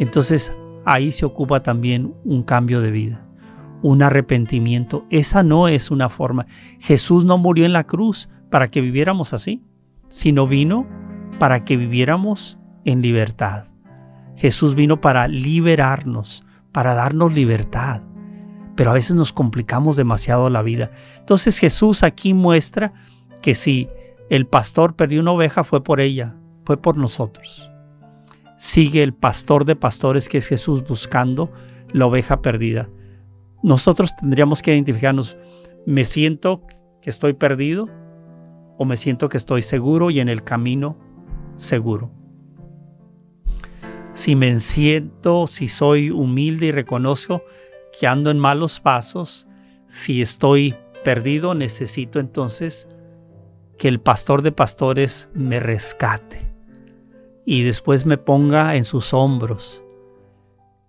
Entonces 0.00 0.52
ahí 0.84 1.12
se 1.12 1.24
ocupa 1.24 1.62
también 1.62 2.14
un 2.24 2.42
cambio 2.42 2.80
de 2.80 2.90
vida, 2.90 3.24
un 3.80 4.02
arrepentimiento. 4.02 5.06
Esa 5.08 5.44
no 5.44 5.68
es 5.68 5.92
una 5.92 6.08
forma. 6.08 6.46
Jesús 6.80 7.24
no 7.24 7.38
murió 7.38 7.64
en 7.64 7.72
la 7.72 7.84
cruz 7.84 8.28
para 8.50 8.68
que 8.68 8.80
viviéramos 8.80 9.32
así, 9.34 9.62
sino 10.08 10.48
vino 10.48 10.84
para 11.38 11.64
que 11.64 11.76
viviéramos 11.76 12.58
en 12.84 13.02
libertad. 13.02 13.66
Jesús 14.36 14.74
vino 14.74 15.00
para 15.00 15.28
liberarnos, 15.28 16.44
para 16.72 16.94
darnos 16.94 17.32
libertad. 17.32 18.02
Pero 18.76 18.90
a 18.90 18.94
veces 18.94 19.16
nos 19.16 19.32
complicamos 19.32 19.96
demasiado 19.96 20.48
la 20.50 20.62
vida. 20.62 20.90
Entonces 21.18 21.58
Jesús 21.58 22.02
aquí 22.02 22.34
muestra 22.34 22.92
que 23.42 23.54
si 23.54 23.88
el 24.30 24.46
pastor 24.46 24.94
perdió 24.94 25.20
una 25.20 25.32
oveja 25.32 25.64
fue 25.64 25.82
por 25.82 26.00
ella, 26.00 26.36
fue 26.64 26.76
por 26.76 26.96
nosotros. 26.96 27.70
Sigue 28.56 29.02
el 29.02 29.14
pastor 29.14 29.64
de 29.64 29.76
pastores 29.76 30.28
que 30.28 30.38
es 30.38 30.46
Jesús 30.46 30.86
buscando 30.86 31.50
la 31.92 32.06
oveja 32.06 32.40
perdida. 32.40 32.88
Nosotros 33.62 34.14
tendríamos 34.16 34.62
que 34.62 34.72
identificarnos, 34.72 35.36
¿me 35.86 36.04
siento 36.04 36.62
que 37.02 37.10
estoy 37.10 37.32
perdido 37.32 37.88
o 38.78 38.84
me 38.84 38.96
siento 38.96 39.28
que 39.28 39.36
estoy 39.36 39.62
seguro 39.62 40.10
y 40.10 40.20
en 40.20 40.28
el 40.28 40.44
camino 40.44 40.96
seguro? 41.56 42.19
Si 44.12 44.36
me 44.36 44.58
siento, 44.60 45.46
si 45.46 45.68
soy 45.68 46.10
humilde 46.10 46.66
y 46.66 46.72
reconozco 46.72 47.42
que 47.98 48.06
ando 48.06 48.30
en 48.30 48.38
malos 48.38 48.80
pasos, 48.80 49.46
si 49.86 50.22
estoy 50.22 50.76
perdido, 51.04 51.54
necesito 51.54 52.20
entonces 52.20 52.86
que 53.78 53.88
el 53.88 54.00
pastor 54.00 54.42
de 54.42 54.52
pastores 54.52 55.28
me 55.32 55.58
rescate 55.58 56.50
y 57.46 57.62
después 57.62 58.06
me 58.06 58.18
ponga 58.18 58.76
en 58.76 58.84
sus 58.84 59.14
hombros. 59.14 59.82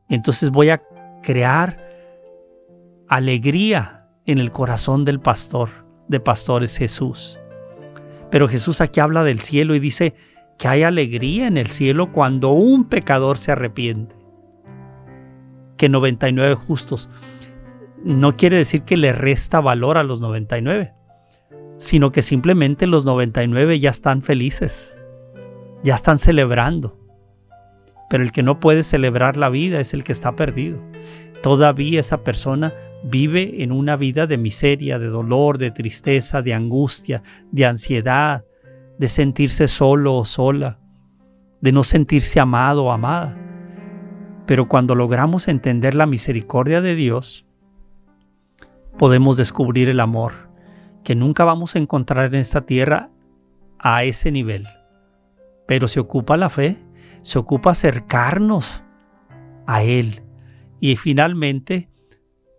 Entonces 0.10 0.50
voy 0.50 0.70
a 0.70 0.82
crear 1.24 1.90
alegría 3.08 4.10
en 4.26 4.40
el 4.40 4.52
corazón 4.52 5.06
del 5.06 5.20
pastor, 5.20 5.70
de 6.08 6.20
pastores 6.20 6.78
Jesús. 6.78 7.40
Pero 8.30 8.48
Jesús 8.48 8.82
aquí 8.82 9.00
habla 9.00 9.24
del 9.24 9.40
cielo 9.40 9.76
y 9.76 9.80
dice, 9.80 10.16
que 10.62 10.68
hay 10.68 10.84
alegría 10.84 11.48
en 11.48 11.58
el 11.58 11.72
cielo 11.72 12.12
cuando 12.12 12.52
un 12.52 12.86
pecador 12.86 13.40
se 13.40 13.52
arrepiente. 13.52 14.16
que 15.76 15.90
99 15.90 16.54
justos. 16.54 17.10
No 18.04 18.38
quiere 18.38 18.58
decir 18.58 18.84
que 18.84 18.96
le 18.96 19.12
resta 19.12 19.60
valor 19.60 19.98
a 19.98 20.04
los 20.04 20.22
99, 20.22 20.94
sino 21.78 22.12
que 22.12 22.22
simplemente 22.22 22.86
los 22.86 23.06
99 23.06 23.80
ya 23.80 23.90
están 23.90 24.22
felices, 24.22 25.00
ya 25.82 25.96
están 25.96 26.20
celebrando. 26.20 26.96
Pero 28.12 28.22
el 28.22 28.32
que 28.32 28.44
no 28.44 28.60
puede 28.60 28.84
celebrar 28.84 29.38
la 29.38 29.50
vida 29.50 29.80
es 29.80 29.96
el 29.96 30.04
que 30.04 30.12
está 30.12 30.36
perdido. 30.36 30.78
Todavía 31.42 32.02
esa 32.02 32.24
persona 32.24 32.72
vive 33.04 33.64
en 33.64 33.72
una 33.72 33.96
vida 33.96 34.28
de 34.28 34.38
miseria, 34.38 35.00
de 35.00 35.08
dolor, 35.08 35.58
de 35.58 35.72
tristeza, 35.72 36.44
de 36.44 36.54
angustia, 36.54 37.24
de 37.52 37.66
ansiedad, 37.66 38.46
de 39.02 39.10
sentirse 39.10 39.68
solo 39.68 40.14
o 40.14 40.26
sola, 40.26 40.78
de 41.60 41.72
no 41.72 41.84
sentirse 41.84 42.40
amado 42.40 42.84
o 42.84 42.92
amada. 42.92 43.36
Pero 44.46 44.68
cuando 44.68 44.94
logramos 44.94 45.48
entender 45.48 45.96
la 45.96 46.06
misericordia 46.06 46.82
de 46.82 46.94
Dios, 46.94 47.48
podemos 49.00 49.38
descubrir 49.38 49.90
el 49.90 50.00
amor 50.00 50.52
que 51.04 51.16
nunca 51.16 51.46
vamos 51.46 51.76
a 51.76 51.80
encontrar 51.80 52.28
en 52.28 52.42
esta 52.42 52.68
tierra 52.68 53.10
a 53.80 54.04
ese 54.04 54.32
nivel. 54.32 54.68
Pero 55.66 55.88
se 55.88 56.00
ocupa 56.00 56.38
la 56.38 56.50
fe, 56.52 56.78
se 57.24 57.40
ocupa 57.40 57.72
acercarnos 57.72 58.86
a 59.66 59.82
Él. 59.82 60.22
Y 60.80 60.96
finalmente, 60.96 61.90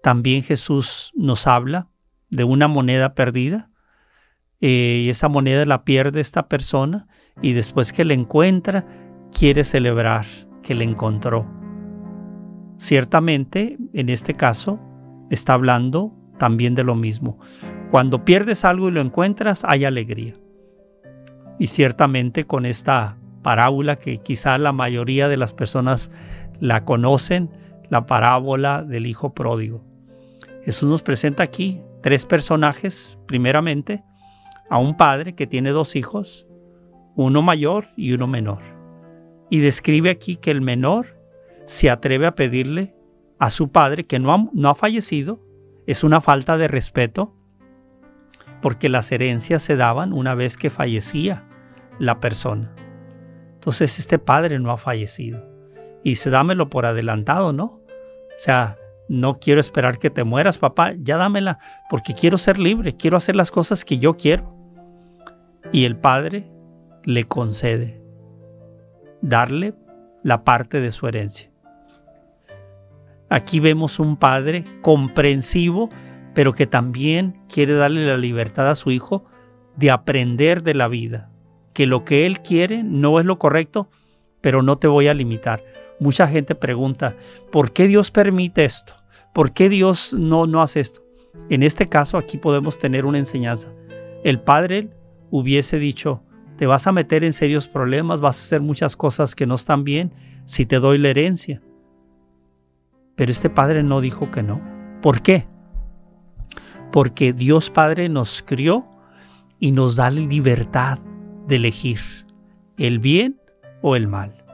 también 0.02 0.42
Jesús 0.42 1.12
nos 1.14 1.46
habla 1.46 1.88
de 2.30 2.42
una 2.42 2.66
moneda 2.66 3.14
perdida. 3.14 3.70
Eh, 4.62 5.02
y 5.04 5.10
esa 5.10 5.28
moneda 5.28 5.66
la 5.66 5.84
pierde 5.84 6.20
esta 6.20 6.48
persona 6.48 7.08
y 7.42 7.52
después 7.52 7.92
que 7.92 8.04
la 8.04 8.14
encuentra, 8.14 8.86
quiere 9.36 9.64
celebrar 9.64 10.24
que 10.62 10.74
la 10.74 10.84
encontró. 10.84 11.46
Ciertamente, 12.78 13.76
en 13.92 14.08
este 14.08 14.34
caso, 14.34 14.80
está 15.30 15.54
hablando 15.54 16.14
también 16.38 16.74
de 16.74 16.84
lo 16.84 16.94
mismo. 16.94 17.38
Cuando 17.90 18.24
pierdes 18.24 18.64
algo 18.64 18.88
y 18.88 18.92
lo 18.92 19.00
encuentras, 19.00 19.64
hay 19.64 19.84
alegría. 19.84 20.34
Y 21.58 21.66
ciertamente 21.66 22.44
con 22.44 22.64
esta 22.64 23.18
parábola 23.42 23.96
que 23.96 24.18
quizá 24.18 24.58
la 24.58 24.72
mayoría 24.72 25.28
de 25.28 25.36
las 25.36 25.52
personas 25.52 26.10
la 26.60 26.84
conocen, 26.84 27.50
la 27.90 28.06
parábola 28.06 28.84
del 28.84 29.06
hijo 29.06 29.34
pródigo. 29.34 29.84
Jesús 30.64 30.88
nos 30.88 31.02
presenta 31.02 31.42
aquí 31.42 31.82
tres 32.02 32.24
personajes, 32.24 33.18
primeramente, 33.26 34.04
a 34.72 34.78
un 34.78 34.96
padre 34.96 35.34
que 35.34 35.46
tiene 35.46 35.68
dos 35.68 35.96
hijos, 35.96 36.46
uno 37.14 37.42
mayor 37.42 37.88
y 37.94 38.14
uno 38.14 38.26
menor. 38.26 38.62
Y 39.50 39.58
describe 39.58 40.08
aquí 40.08 40.36
que 40.36 40.50
el 40.50 40.62
menor 40.62 41.18
se 41.66 41.90
atreve 41.90 42.26
a 42.26 42.34
pedirle 42.34 42.96
a 43.38 43.50
su 43.50 43.70
padre, 43.70 44.06
que 44.06 44.18
no 44.18 44.48
ha, 44.64 44.74
fallecido, 44.74 45.42
es 45.86 46.04
una 46.04 46.22
falta 46.22 46.56
de 46.56 46.68
respeto, 46.68 47.36
porque 48.62 48.88
las 48.88 49.12
herencias 49.12 49.62
se 49.62 49.76
daban 49.76 50.14
una 50.14 50.34
vez 50.34 50.56
que 50.56 50.70
fallecía 50.70 51.44
la 51.98 52.18
persona. 52.18 52.74
Entonces 53.52 53.98
este 53.98 54.18
padre 54.18 54.58
no 54.58 54.72
ha 54.72 54.78
fallecido. 54.78 55.44
Y 56.02 56.10
dice, 56.10 56.30
dámelo 56.30 56.70
por 56.70 56.86
adelantado, 56.86 57.52
¿no? 57.52 57.64
O 57.64 58.38
sea, 58.38 58.78
no 59.06 59.38
quiero 59.38 59.60
esperar 59.60 59.98
que 59.98 60.08
te 60.08 60.24
mueras, 60.24 60.56
papá, 60.56 60.94
ya 60.96 61.18
dámela, 61.18 61.58
porque 61.90 62.14
quiero 62.14 62.38
ser 62.38 62.58
libre, 62.58 62.96
quiero 62.96 63.18
hacer 63.18 63.36
las 63.36 63.50
cosas 63.50 63.84
que 63.84 63.98
yo 63.98 64.14
quiero. 64.14 64.51
Y 65.70 65.84
el 65.84 65.96
padre 65.96 66.50
le 67.04 67.24
concede 67.24 68.02
darle 69.20 69.74
la 70.22 70.44
parte 70.44 70.80
de 70.80 70.92
su 70.92 71.06
herencia. 71.06 71.50
Aquí 73.28 73.60
vemos 73.60 73.98
un 73.98 74.16
padre 74.16 74.64
comprensivo, 74.82 75.88
pero 76.34 76.52
que 76.52 76.66
también 76.66 77.40
quiere 77.48 77.74
darle 77.74 78.06
la 78.06 78.18
libertad 78.18 78.68
a 78.68 78.74
su 78.74 78.90
hijo 78.90 79.24
de 79.76 79.90
aprender 79.90 80.62
de 80.62 80.74
la 80.74 80.88
vida, 80.88 81.30
que 81.72 81.86
lo 81.86 82.04
que 82.04 82.26
él 82.26 82.40
quiere 82.40 82.82
no 82.82 83.18
es 83.20 83.26
lo 83.26 83.38
correcto, 83.38 83.88
pero 84.40 84.62
no 84.62 84.76
te 84.76 84.86
voy 84.86 85.08
a 85.08 85.14
limitar. 85.14 85.64
Mucha 85.98 86.26
gente 86.26 86.54
pregunta, 86.54 87.14
¿por 87.50 87.72
qué 87.72 87.86
Dios 87.86 88.10
permite 88.10 88.64
esto? 88.64 88.94
¿Por 89.32 89.52
qué 89.52 89.68
Dios 89.68 90.12
no, 90.12 90.46
no 90.46 90.60
hace 90.60 90.80
esto? 90.80 91.00
En 91.48 91.62
este 91.62 91.88
caso 91.88 92.18
aquí 92.18 92.36
podemos 92.36 92.78
tener 92.78 93.06
una 93.06 93.18
enseñanza. 93.18 93.70
El 94.24 94.40
padre 94.40 94.90
hubiese 95.32 95.78
dicho, 95.78 96.22
te 96.56 96.66
vas 96.66 96.86
a 96.86 96.92
meter 96.92 97.24
en 97.24 97.32
serios 97.32 97.66
problemas, 97.66 98.20
vas 98.20 98.38
a 98.38 98.42
hacer 98.42 98.60
muchas 98.60 98.96
cosas 98.96 99.34
que 99.34 99.46
no 99.46 99.54
están 99.56 99.82
bien 99.82 100.14
si 100.44 100.66
te 100.66 100.78
doy 100.78 100.98
la 100.98 101.08
herencia. 101.08 101.62
Pero 103.16 103.32
este 103.32 103.48
Padre 103.48 103.82
no 103.82 104.00
dijo 104.02 104.30
que 104.30 104.42
no. 104.42 104.60
¿Por 105.00 105.22
qué? 105.22 105.46
Porque 106.92 107.32
Dios 107.32 107.70
Padre 107.70 108.10
nos 108.10 108.42
crió 108.42 108.86
y 109.58 109.72
nos 109.72 109.96
da 109.96 110.10
la 110.10 110.20
libertad 110.20 110.98
de 111.48 111.56
elegir 111.56 112.00
el 112.76 112.98
bien 112.98 113.40
o 113.80 113.96
el 113.96 114.08
mal. 114.08 114.44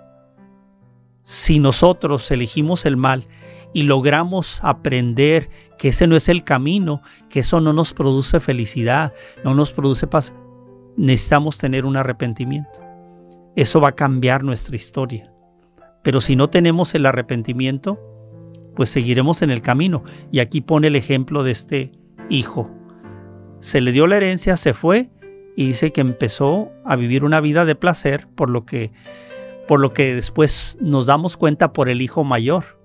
Si 1.23 1.59
nosotros 1.59 2.31
elegimos 2.31 2.87
el 2.87 2.97
mal 2.97 3.27
y 3.75 3.83
logramos 3.83 4.61
aprender 4.62 5.51
que 5.77 5.88
ese 5.88 6.07
no 6.07 6.17
es 6.17 6.29
el 6.29 6.45
camino, 6.45 7.03
que 7.29 7.41
eso 7.41 7.61
no 7.61 7.73
nos 7.73 7.95
produce 7.95 8.38
felicidad, 8.38 9.12
no 9.45 9.55
nos 9.55 9.73
produce 9.73 10.07
paz, 10.07 10.33
necesitamos 10.99 11.57
tener 11.59 11.87
un 11.87 11.97
arrepentimiento. 11.97 12.81
Eso 13.57 13.81
va 13.81 13.91
a 13.91 13.95
cambiar 13.95 14.45
nuestra 14.45 14.77
historia. 14.77 15.33
Pero 16.03 16.21
si 16.21 16.37
no 16.37 16.51
tenemos 16.51 16.95
el 16.95 17.07
arrepentimiento, 17.07 17.99
pues 18.75 18.91
seguiremos 18.91 19.43
en 19.43 19.51
el 19.51 19.63
camino. 19.63 20.03
Y 20.31 20.41
aquí 20.41 20.61
pone 20.61 20.89
el 20.89 20.97
ejemplo 20.97 21.45
de 21.45 21.53
este 21.53 21.93
hijo. 22.29 22.71
Se 23.61 23.81
le 23.81 23.93
dio 23.93 24.07
la 24.07 24.17
herencia, 24.17 24.57
se 24.57 24.75
fue 24.75 25.11
y 25.57 25.67
dice 25.69 25.93
que 25.93 26.01
empezó 26.01 26.71
a 26.85 26.97
vivir 26.97 27.25
una 27.25 27.41
vida 27.41 27.65
de 27.65 27.75
placer, 27.75 28.29
por 28.35 28.51
lo 28.51 28.65
que 28.65 28.93
por 29.67 29.81
lo 29.81 29.93
que 29.93 30.15
después 30.15 30.79
nos 30.81 31.05
damos 31.07 31.37
cuenta 31.37 31.75
por 31.75 31.91
el 31.91 32.01
hijo 32.01 32.25
mayor. 32.25 32.79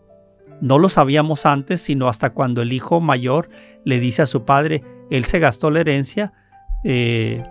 No 0.60 0.80
lo 0.80 0.90
sabíamos 0.90 1.46
antes, 1.46 1.80
sino 1.80 2.10
hasta 2.10 2.32
cuando 2.32 2.62
el 2.62 2.74
hijo 2.74 3.00
mayor 3.00 3.50
le 3.86 4.02
dice 4.02 4.22
a 4.22 4.26
su 4.26 4.44
padre, 4.44 4.84
él 5.10 5.24
se 5.24 5.40
gastó 5.40 5.72
la 5.72 5.80
herencia 5.80 6.34
eh, 6.84 7.46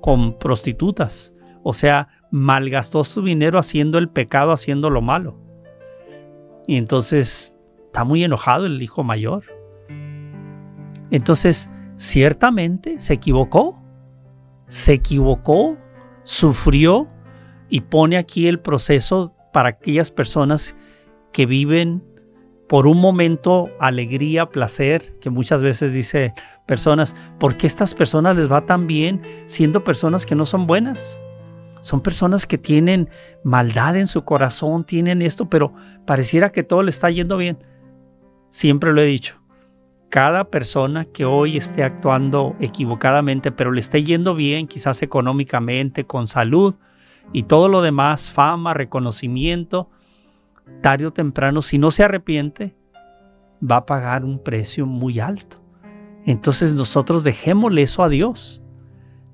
con 0.00 0.38
prostitutas, 0.38 1.34
o 1.62 1.72
sea, 1.72 2.08
malgastó 2.30 3.04
su 3.04 3.22
dinero 3.22 3.58
haciendo 3.58 3.98
el 3.98 4.08
pecado, 4.08 4.52
haciendo 4.52 4.90
lo 4.90 5.02
malo. 5.02 5.36
Y 6.66 6.76
entonces 6.76 7.54
Está 7.90 8.04
muy 8.04 8.22
enojado 8.22 8.66
el 8.66 8.80
hijo 8.80 9.02
mayor. 9.02 9.42
Entonces, 11.10 11.68
ciertamente 11.96 13.00
se 13.00 13.14
equivocó. 13.14 13.74
Se 14.68 14.92
equivocó, 14.92 15.76
sufrió 16.22 17.08
y 17.68 17.80
pone 17.80 18.16
aquí 18.16 18.46
el 18.46 18.60
proceso 18.60 19.34
para 19.52 19.70
aquellas 19.70 20.12
personas 20.12 20.76
que 21.32 21.46
viven 21.46 22.04
por 22.68 22.86
un 22.86 22.98
momento 23.00 23.70
alegría, 23.80 24.50
placer, 24.50 25.18
que 25.18 25.30
muchas 25.30 25.64
veces 25.64 25.92
dice 25.92 26.32
personas, 26.66 27.16
¿por 27.38 27.56
qué 27.56 27.66
estas 27.66 27.94
personas 27.94 28.36
les 28.36 28.50
va 28.50 28.66
tan 28.66 28.86
bien 28.86 29.20
siendo 29.46 29.84
personas 29.84 30.26
que 30.26 30.34
no 30.34 30.46
son 30.46 30.66
buenas? 30.66 31.18
Son 31.80 32.00
personas 32.00 32.46
que 32.46 32.58
tienen 32.58 33.08
maldad 33.42 33.96
en 33.96 34.06
su 34.06 34.24
corazón, 34.24 34.84
tienen 34.84 35.22
esto, 35.22 35.48
pero 35.48 35.72
pareciera 36.06 36.50
que 36.50 36.62
todo 36.62 36.82
le 36.82 36.90
está 36.90 37.10
yendo 37.10 37.36
bien. 37.36 37.58
Siempre 38.48 38.92
lo 38.92 39.00
he 39.00 39.06
dicho, 39.06 39.40
cada 40.10 40.50
persona 40.50 41.04
que 41.04 41.24
hoy 41.24 41.56
esté 41.56 41.84
actuando 41.84 42.56
equivocadamente, 42.60 43.52
pero 43.52 43.70
le 43.70 43.80
esté 43.80 44.02
yendo 44.02 44.34
bien, 44.34 44.66
quizás 44.66 45.02
económicamente, 45.02 46.04
con 46.04 46.26
salud 46.26 46.74
y 47.32 47.44
todo 47.44 47.68
lo 47.68 47.80
demás, 47.80 48.30
fama, 48.30 48.74
reconocimiento, 48.74 49.88
tarde 50.82 51.06
o 51.06 51.12
temprano, 51.12 51.62
si 51.62 51.78
no 51.78 51.92
se 51.92 52.02
arrepiente, 52.02 52.74
va 53.62 53.76
a 53.76 53.86
pagar 53.86 54.24
un 54.24 54.42
precio 54.42 54.84
muy 54.84 55.20
alto. 55.20 55.59
Entonces 56.30 56.74
nosotros 56.74 57.24
dejémosle 57.24 57.82
eso 57.82 58.02
a 58.02 58.08
Dios. 58.08 58.62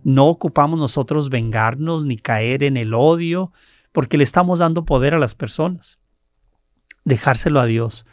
No 0.04 0.28
ocupamos 0.28 0.78
nosotros 0.78 1.30
vengarnos 1.30 2.04
ni 2.06 2.16
caer 2.16 2.62
en 2.62 2.76
el 2.76 2.94
odio, 2.94 3.52
porque 3.92 4.16
le 4.16 4.24
estamos 4.24 4.60
dando 4.60 4.84
poder 4.84 5.14
a 5.14 5.18
las 5.18 5.34
personas. 5.34 5.98
Dejárselo 7.04 7.60
a 7.60 7.66
Dios 7.66 8.06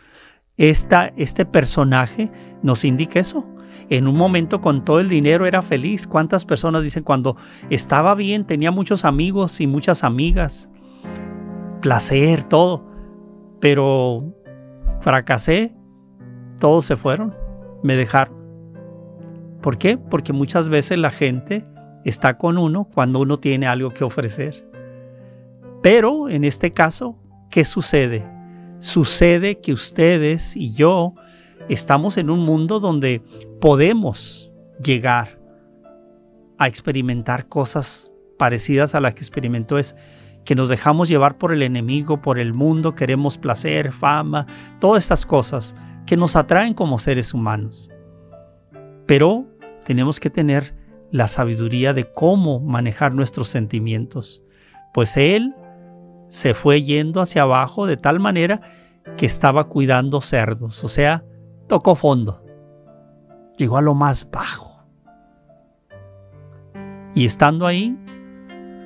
este 0.57 1.45
personaje 1.45 2.31
nos 2.61 2.85
indica 2.85 3.19
eso. 3.19 3.45
En 3.89 4.07
un 4.07 4.15
momento 4.15 4.61
con 4.61 4.85
todo 4.85 4.99
el 4.99 5.09
dinero 5.09 5.45
era 5.45 5.61
feliz. 5.61 6.07
¿Cuántas 6.07 6.45
personas 6.45 6.83
dicen 6.83 7.03
cuando 7.03 7.35
estaba 7.69 8.15
bien, 8.15 8.45
tenía 8.45 8.71
muchos 8.71 9.03
amigos 9.03 9.59
y 9.59 9.67
muchas 9.67 10.03
amigas? 10.03 10.69
Placer, 11.81 12.43
todo. 12.43 12.85
Pero 13.59 14.33
fracasé, 14.99 15.75
todos 16.59 16.85
se 16.85 16.95
fueron, 16.95 17.35
me 17.81 17.95
dejaron. 17.95 18.42
¿Por 19.63 19.79
qué? 19.79 19.97
Porque 19.97 20.31
muchas 20.31 20.69
veces 20.69 20.99
la 20.99 21.09
gente 21.09 21.65
está 22.05 22.35
con 22.35 22.59
uno 22.59 22.87
cuando 22.93 23.19
uno 23.19 23.39
tiene 23.39 23.65
algo 23.65 23.89
que 23.89 24.03
ofrecer. 24.03 24.67
Pero 25.81 26.29
en 26.29 26.43
este 26.43 26.71
caso, 26.71 27.17
¿qué 27.49 27.65
sucede? 27.65 28.23
sucede 28.83 29.61
que 29.61 29.71
ustedes 29.71 30.57
y 30.57 30.73
yo 30.73 31.13
estamos 31.69 32.17
en 32.17 32.29
un 32.29 32.41
mundo 32.41 32.81
donde 32.81 33.21
podemos 33.61 34.51
llegar 34.83 35.39
a 36.57 36.67
experimentar 36.67 37.47
cosas 37.47 38.11
parecidas 38.37 38.93
a 38.93 38.99
las 38.99 39.15
que 39.15 39.21
experimentó 39.21 39.77
es 39.77 39.95
que 40.43 40.55
nos 40.55 40.67
dejamos 40.67 41.07
llevar 41.07 41.37
por 41.37 41.53
el 41.53 41.61
enemigo, 41.61 42.21
por 42.21 42.39
el 42.39 42.53
mundo, 42.53 42.93
queremos 42.93 43.37
placer, 43.37 43.93
fama, 43.93 44.47
todas 44.81 45.05
estas 45.05 45.25
cosas 45.25 45.75
que 46.05 46.17
nos 46.17 46.35
atraen 46.35 46.73
como 46.73 46.99
seres 46.99 47.33
humanos. 47.33 47.89
Pero 49.05 49.45
tenemos 49.83 50.19
que 50.19 50.29
tener 50.29 50.75
la 51.11 51.27
sabiduría 51.27 51.93
de 51.93 52.11
cómo 52.11 52.59
manejar 52.59 53.13
nuestros 53.13 53.47
sentimientos, 53.47 54.41
pues 54.93 55.17
Él 55.17 55.53
se 56.27 56.53
fue 56.53 56.81
yendo 56.81 57.21
hacia 57.21 57.43
abajo 57.43 57.85
de 57.85 57.97
tal 57.97 58.19
manera 58.19 58.61
que 59.17 59.25
estaba 59.25 59.65
cuidando 59.65 60.21
cerdos, 60.21 60.83
o 60.83 60.87
sea, 60.87 61.23
tocó 61.67 61.95
fondo, 61.95 62.43
llegó 63.57 63.77
a 63.77 63.81
lo 63.81 63.93
más 63.93 64.29
bajo. 64.31 64.73
Y 67.15 67.25
estando 67.25 67.67
ahí, 67.67 67.95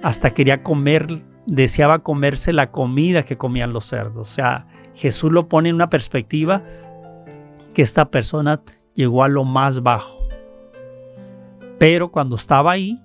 hasta 0.04 0.32
quería 0.32 0.64
comer, 0.64 1.24
deseaba 1.46 2.00
comerse 2.00 2.52
la 2.52 2.72
comida 2.72 3.24
que 3.24 3.38
comían 3.38 3.72
los 3.72 3.86
cerdos. 3.86 4.30
O 4.30 4.34
sea, 4.34 4.68
Jesús 4.94 5.32
lo 5.32 5.48
pone 5.48 5.70
en 5.70 5.76
una 5.76 5.90
perspectiva 5.90 6.64
que 7.74 7.82
esta 7.82 8.10
persona 8.12 8.62
llegó 8.94 9.24
a 9.24 9.30
lo 9.30 9.44
más 9.44 9.82
bajo. 9.82 10.17
Pero 11.80 12.10
cuando 12.10 12.36
estaba 12.36 12.72
ahí, 12.72 13.02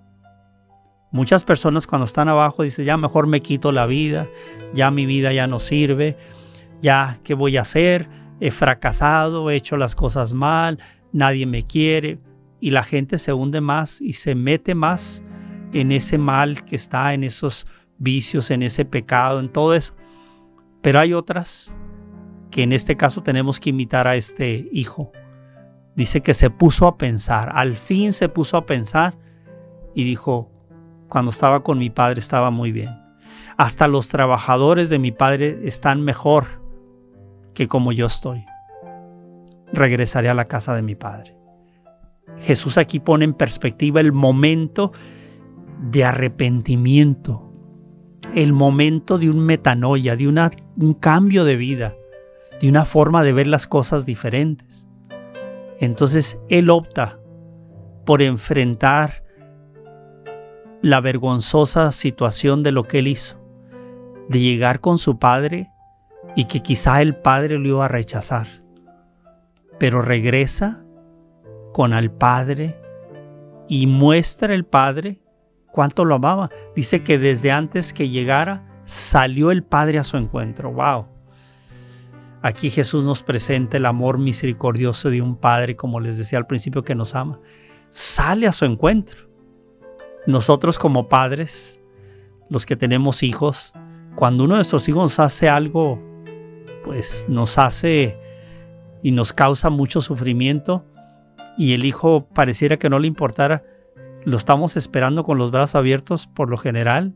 muchas 1.11 1.45
personas 1.45 1.87
cuando 1.87 2.07
están 2.07 2.29
abajo 2.29 2.63
dicen, 2.63 2.85
ya 2.85 2.97
mejor 2.97 3.27
me 3.27 3.43
quito 3.43 3.73
la 3.73 3.87
vida, 3.87 4.27
ya 4.75 4.91
mi 4.91 5.07
vida 5.07 5.33
ya 5.33 5.47
no 5.47 5.59
sirve, 5.59 6.17
ya 6.81 7.19
qué 7.23 7.35
voy 7.35 7.57
a 7.57 7.63
hacer, 7.63 8.09
he 8.41 8.51
fracasado, 8.51 9.51
he 9.51 9.57
hecho 9.57 9.77
las 9.77 9.95
cosas 9.95 10.33
mal, 10.33 10.79
nadie 11.13 11.47
me 11.47 11.65
quiere. 11.65 12.19
Y 12.61 12.71
la 12.71 12.85
gente 12.85 13.19
se 13.19 13.33
hunde 13.33 13.61
más 13.61 14.01
y 14.01 14.15
se 14.15 14.35
mete 14.35 14.75
más 14.75 15.23
en 15.73 15.93
ese 15.93 16.17
mal 16.17 16.65
que 16.65 16.77
está, 16.77 17.13
en 17.13 17.25
esos 17.25 17.67
vicios, 17.99 18.51
en 18.51 18.63
ese 18.63 18.85
pecado, 18.85 19.41
en 19.41 19.49
todo 19.49 19.75
eso. 19.75 19.95
Pero 20.81 21.01
hay 21.01 21.13
otras 21.13 21.75
que 22.51 22.63
en 22.63 22.73
este 22.73 22.97
caso 22.97 23.23
tenemos 23.23 23.59
que 23.59 23.71
imitar 23.71 24.07
a 24.07 24.17
este 24.17 24.69
hijo. 24.73 25.13
Dice 25.95 26.23
que 26.23 26.35
se 26.35 26.51
puso 26.51 26.87
a 26.87 26.97
pensar, 26.97 27.53
al 27.55 27.77
fin 27.77 28.13
se 28.13 28.29
puso 28.29 28.57
a 28.57 28.67
pensar 28.67 29.15
y 29.95 30.05
dijo, 30.05 30.51
cuando 31.09 31.31
estaba 31.31 31.63
con 31.63 31.79
mi 31.79 31.91
padre 31.91 32.21
estaba 32.21 32.51
muy 32.51 32.73
bien. 32.73 32.91
Hasta 33.59 33.89
los 33.89 34.09
trabajadores 34.09 34.89
de 34.89 34.99
mi 34.99 35.13
padre 35.13 35.61
están 35.65 36.01
mejor 36.01 36.63
que 37.53 37.69
como 37.69 37.93
yo 37.93 38.07
estoy. 38.07 38.45
Regresaré 39.73 40.31
a 40.31 40.35
la 40.35 40.47
casa 40.47 40.75
de 40.75 40.83
mi 40.83 40.95
padre. 40.95 41.37
Jesús 42.39 42.79
aquí 42.79 42.99
pone 42.99 43.27
en 43.27 43.35
perspectiva 43.35 44.01
el 44.01 44.13
momento 44.13 44.93
de 45.91 46.05
arrepentimiento, 46.05 47.53
el 48.35 48.53
momento 48.53 49.19
de 49.19 49.29
un 49.29 49.41
metanoia, 49.41 50.17
de 50.17 50.29
un 50.29 50.95
cambio 50.95 51.45
de 51.45 51.57
vida, 51.57 51.95
de 52.61 52.69
una 52.69 52.85
forma 52.85 53.23
de 53.23 53.33
ver 53.33 53.47
las 53.47 53.67
cosas 53.67 54.07
diferentes. 54.07 54.89
Entonces 55.83 56.39
él 56.49 56.71
opta 56.71 57.19
por 58.07 58.23
enfrentar 58.23 59.25
la 60.81 61.01
vergonzosa 61.01 61.91
situación 61.91 62.63
de 62.63 62.71
lo 62.71 62.85
que 62.85 63.01
él 63.01 63.09
hizo, 63.09 63.37
de 64.29 64.39
llegar 64.39 64.79
con 64.79 64.99
su 64.99 65.19
padre 65.19 65.71
y 66.37 66.45
que 66.45 66.61
quizá 66.61 67.03
el 67.03 67.17
padre 67.17 67.59
lo 67.59 67.69
iba 67.69 67.85
a 67.85 67.89
rechazar, 67.89 68.47
pero 69.81 70.03
regresa 70.03 70.85
con 71.73 71.93
al 71.93 72.13
padre 72.13 72.81
y 73.67 73.89
muestra 73.89 74.55
el 74.55 74.65
padre 74.65 75.21
cuánto 75.73 76.05
lo 76.05 76.15
amaba. 76.15 76.49
Dice 76.77 77.03
que 77.03 77.19
desde 77.19 77.51
antes 77.51 77.93
que 77.93 78.09
llegara 78.09 78.63
salió 78.85 79.51
el 79.51 79.65
Padre 79.65 79.99
a 79.99 80.05
su 80.05 80.17
encuentro. 80.17 80.73
¡Wow! 80.73 81.07
Aquí 82.43 82.71
Jesús 82.71 83.05
nos 83.05 83.23
presenta 83.23 83.77
el 83.77 83.87
amor 83.87 84.19
misericordioso 84.19 85.11
de 85.11 85.23
un 85.23 85.37
Padre, 85.37 85.77
como 85.77 86.01
les 86.01 86.19
decía 86.19 86.39
al 86.39 86.47
principio, 86.47 86.83
que 86.83 86.95
nos 86.95 87.15
ama. 87.15 87.41
Sale 87.89 88.47
a 88.47 88.53
su 88.53 88.65
encuentro. 88.65 89.29
Nosotros 90.27 90.79
como 90.79 91.09
padres, 91.09 91.83
los 92.49 92.67
que 92.67 92.77
tenemos 92.77 93.23
hijos, 93.23 93.73
cuando 94.15 94.45
uno 94.45 94.55
de 94.55 94.59
nuestros 94.59 94.89
hijos 94.89 95.19
hace 95.19 95.49
algo, 95.49 96.01
pues 96.85 97.27
nos 97.29 97.59
hace 97.59 98.17
y 99.03 99.11
nos 99.11 99.33
causa 99.33 99.69
mucho 99.69 100.01
sufrimiento, 100.01 100.85
y 101.59 101.73
el 101.75 101.85
hijo 101.85 102.29
pareciera 102.33 102.79
que 102.79 102.89
no 102.89 102.99
le 102.99 103.09
importara, 103.09 103.65
¿Lo 104.25 104.37
estamos 104.37 104.77
esperando 104.77 105.25
con 105.25 105.37
los 105.37 105.51
brazos 105.51 105.75
abiertos 105.75 106.29
por 106.29 106.49
lo 106.49 106.57
general? 106.57 107.13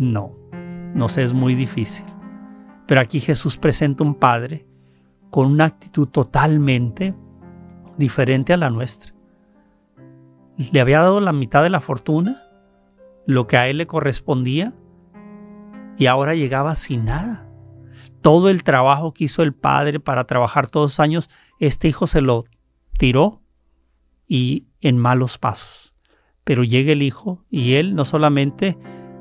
No, 0.00 0.36
nos 0.94 1.16
es 1.16 1.32
muy 1.32 1.54
difícil. 1.54 2.04
Pero 2.90 3.02
aquí 3.02 3.20
Jesús 3.20 3.56
presenta 3.56 4.02
un 4.02 4.16
Padre 4.16 4.66
con 5.30 5.46
una 5.46 5.66
actitud 5.66 6.08
totalmente 6.08 7.14
diferente 7.96 8.52
a 8.52 8.56
la 8.56 8.68
nuestra. 8.68 9.14
Le 10.56 10.80
había 10.80 10.98
dado 10.98 11.20
la 11.20 11.32
mitad 11.32 11.62
de 11.62 11.70
la 11.70 11.78
fortuna, 11.78 12.42
lo 13.26 13.46
que 13.46 13.56
a 13.56 13.68
él 13.68 13.78
le 13.78 13.86
correspondía, 13.86 14.74
y 15.98 16.06
ahora 16.06 16.34
llegaba 16.34 16.74
sin 16.74 17.04
nada. 17.04 17.48
Todo 18.22 18.50
el 18.50 18.64
trabajo 18.64 19.12
que 19.12 19.22
hizo 19.22 19.44
el 19.44 19.54
padre 19.54 20.00
para 20.00 20.24
trabajar 20.24 20.66
todos 20.66 20.90
los 20.90 20.98
años, 20.98 21.30
este 21.60 21.86
hijo 21.86 22.08
se 22.08 22.22
lo 22.22 22.46
tiró 22.98 23.40
y 24.26 24.66
en 24.80 24.98
malos 24.98 25.38
pasos. 25.38 25.94
Pero 26.42 26.64
llega 26.64 26.90
el 26.90 27.02
hijo 27.02 27.44
y 27.50 27.74
él 27.74 27.94
no 27.94 28.04
solamente 28.04 28.76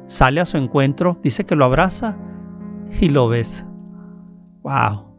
sale 0.08 0.42
a 0.42 0.46
su 0.46 0.58
encuentro, 0.58 1.20
dice 1.22 1.46
que 1.46 1.56
lo 1.56 1.66
abraza 1.66 2.18
y 3.00 3.10
lo 3.10 3.28
besa. 3.28 3.68
¡Wow! 4.64 5.16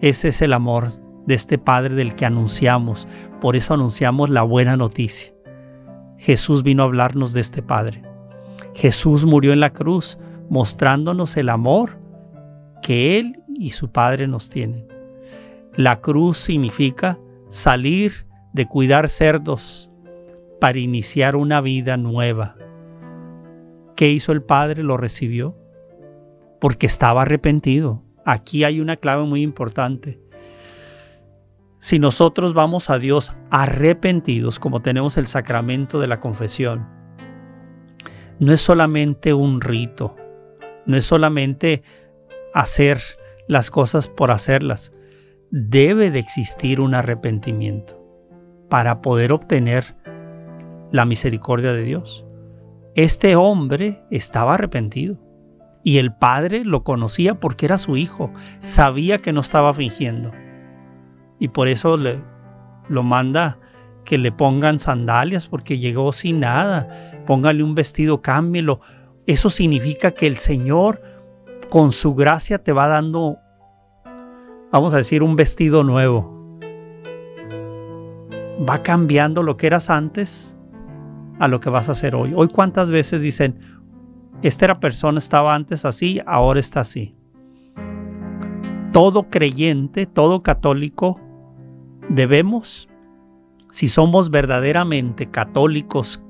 Ese 0.00 0.28
es 0.28 0.42
el 0.42 0.52
amor 0.52 0.92
de 1.26 1.34
este 1.34 1.58
Padre 1.58 1.94
del 1.94 2.14
que 2.14 2.26
anunciamos. 2.26 3.06
Por 3.40 3.56
eso 3.56 3.74
anunciamos 3.74 4.30
la 4.30 4.42
buena 4.42 4.76
noticia. 4.76 5.32
Jesús 6.18 6.62
vino 6.62 6.82
a 6.82 6.86
hablarnos 6.86 7.32
de 7.32 7.40
este 7.40 7.62
Padre. 7.62 8.02
Jesús 8.74 9.24
murió 9.24 9.52
en 9.52 9.60
la 9.60 9.70
cruz 9.70 10.18
mostrándonos 10.48 11.36
el 11.36 11.48
amor 11.48 11.98
que 12.80 13.18
Él 13.18 13.42
y 13.48 13.70
su 13.70 13.90
Padre 13.90 14.26
nos 14.26 14.50
tienen. 14.50 14.86
La 15.74 16.00
cruz 16.00 16.38
significa 16.38 17.18
salir 17.48 18.26
de 18.52 18.66
cuidar 18.66 19.08
cerdos 19.08 19.90
para 20.60 20.78
iniciar 20.78 21.36
una 21.36 21.60
vida 21.60 21.96
nueva. 21.96 22.56
¿Qué 23.96 24.10
hizo 24.10 24.32
el 24.32 24.42
Padre? 24.42 24.82
Lo 24.82 24.96
recibió 24.96 25.61
porque 26.62 26.86
estaba 26.86 27.22
arrepentido. 27.22 28.04
Aquí 28.24 28.62
hay 28.62 28.80
una 28.80 28.94
clave 28.94 29.24
muy 29.24 29.42
importante. 29.42 30.20
Si 31.80 31.98
nosotros 31.98 32.54
vamos 32.54 32.88
a 32.88 33.00
Dios 33.00 33.34
arrepentidos, 33.50 34.60
como 34.60 34.80
tenemos 34.80 35.16
el 35.16 35.26
sacramento 35.26 35.98
de 35.98 36.06
la 36.06 36.20
confesión, 36.20 36.86
no 38.38 38.52
es 38.52 38.60
solamente 38.60 39.34
un 39.34 39.60
rito, 39.60 40.14
no 40.86 40.96
es 40.96 41.04
solamente 41.04 41.82
hacer 42.54 43.00
las 43.48 43.68
cosas 43.72 44.06
por 44.06 44.30
hacerlas, 44.30 44.92
debe 45.50 46.12
de 46.12 46.20
existir 46.20 46.80
un 46.80 46.94
arrepentimiento 46.94 48.00
para 48.70 49.02
poder 49.02 49.32
obtener 49.32 49.96
la 50.92 51.06
misericordia 51.06 51.72
de 51.72 51.82
Dios. 51.82 52.24
Este 52.94 53.34
hombre 53.34 54.04
estaba 54.12 54.54
arrepentido 54.54 55.18
y 55.84 55.98
el 55.98 56.14
padre 56.14 56.64
lo 56.64 56.84
conocía 56.84 57.34
porque 57.34 57.66
era 57.66 57.78
su 57.78 57.96
hijo, 57.96 58.30
sabía 58.60 59.18
que 59.18 59.32
no 59.32 59.40
estaba 59.40 59.74
fingiendo 59.74 60.30
y 61.42 61.48
por 61.48 61.66
eso 61.66 61.96
le, 61.96 62.20
lo 62.88 63.02
manda 63.02 63.58
que 64.04 64.16
le 64.16 64.30
pongan 64.30 64.78
sandalias 64.78 65.48
porque 65.48 65.76
llegó 65.76 66.12
sin 66.12 66.38
nada, 66.38 66.88
póngale 67.26 67.64
un 67.64 67.74
vestido, 67.74 68.22
cámbielo. 68.22 68.78
Eso 69.26 69.50
significa 69.50 70.12
que 70.12 70.28
el 70.28 70.36
Señor 70.36 71.02
con 71.68 71.90
su 71.90 72.14
gracia 72.14 72.62
te 72.62 72.72
va 72.72 72.86
dando, 72.86 73.38
vamos 74.70 74.94
a 74.94 74.98
decir, 74.98 75.24
un 75.24 75.34
vestido 75.34 75.82
nuevo. 75.82 76.60
Va 78.68 78.84
cambiando 78.84 79.42
lo 79.42 79.56
que 79.56 79.66
eras 79.66 79.90
antes 79.90 80.56
a 81.40 81.48
lo 81.48 81.58
que 81.58 81.70
vas 81.70 81.88
a 81.88 81.92
hacer 81.92 82.14
hoy. 82.14 82.34
Hoy 82.36 82.46
cuántas 82.46 82.92
veces 82.92 83.20
dicen, 83.20 83.58
esta 84.42 84.80
persona 84.80 85.18
estaba 85.18 85.54
antes 85.54 85.84
así, 85.84 86.20
ahora 86.26 86.58
está 86.58 86.80
así. 86.80 87.14
Todo 88.92 89.30
creyente, 89.30 90.06
todo 90.06 90.42
católico, 90.42 91.20
debemos, 92.08 92.88
si 93.70 93.88
somos 93.88 94.30
verdaderamente 94.30 95.30
católicos, 95.30 96.22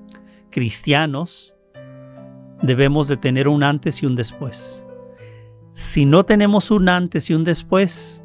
cristianos, 0.51 1.55
debemos 2.61 3.09
de 3.09 3.16
tener 3.16 3.48
un 3.48 3.62
antes 3.62 4.03
y 4.03 4.07
un 4.07 4.14
después. 4.14 4.85
si 5.72 6.05
no 6.05 6.25
tenemos 6.25 6.70
un 6.70 6.90
antes 6.90 7.31
y 7.31 7.35
un 7.35 7.44
después, 7.44 8.22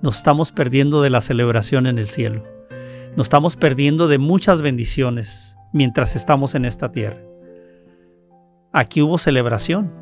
nos 0.00 0.16
estamos 0.16 0.52
perdiendo 0.52 1.02
de 1.02 1.10
la 1.10 1.20
celebración 1.20 1.86
en 1.86 1.98
el 1.98 2.08
cielo. 2.08 2.44
Nos 3.14 3.26
estamos 3.26 3.56
perdiendo 3.56 4.08
de 4.08 4.16
muchas 4.16 4.62
bendiciones 4.62 5.56
mientras 5.74 6.16
estamos 6.16 6.54
en 6.54 6.64
esta 6.64 6.90
tierra. 6.90 7.29
Aquí 8.72 9.02
hubo 9.02 9.18
celebración, 9.18 9.92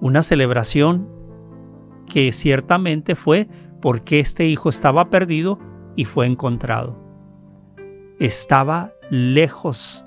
una 0.00 0.22
celebración 0.22 1.08
que 2.06 2.32
ciertamente 2.32 3.14
fue 3.14 3.48
porque 3.82 4.18
este 4.18 4.46
hijo 4.46 4.70
estaba 4.70 5.10
perdido 5.10 5.58
y 5.94 6.06
fue 6.06 6.26
encontrado. 6.26 6.96
Estaba 8.18 8.92
lejos 9.10 10.04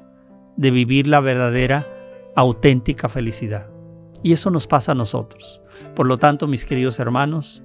de 0.58 0.72
vivir 0.72 1.06
la 1.06 1.20
verdadera, 1.20 1.88
auténtica 2.36 3.08
felicidad. 3.08 3.68
Y 4.24 4.34
eso 4.34 4.50
nos 4.50 4.66
pasa 4.66 4.94
a 4.94 4.96
nosotros. 4.96 5.62
Por 5.96 6.08
lo 6.08 6.18
tanto, 6.18 6.48
mis 6.48 6.66
queridos 6.66 7.00
hermanos, 7.00 7.62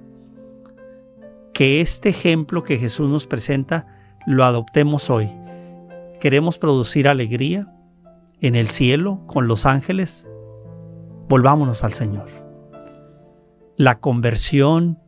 que 1.51 1.81
este 1.81 2.09
ejemplo 2.09 2.61
que 2.61 2.77
Jesús 2.77 3.09
nos 3.09 3.25
presenta 3.25 3.87
lo 4.27 4.45
adoptemos 4.45 5.09
hoy. 5.09 5.31
¿Queremos 6.19 6.59
producir 6.59 7.07
alegría 7.07 7.73
en 8.41 8.55
el 8.55 8.69
cielo 8.69 9.21
con 9.27 9.47
los 9.47 9.65
ángeles? 9.65 10.27
Volvámonos 11.29 11.83
al 11.83 11.93
Señor. 11.93 12.27
La 13.77 13.99
conversión 13.99 14.99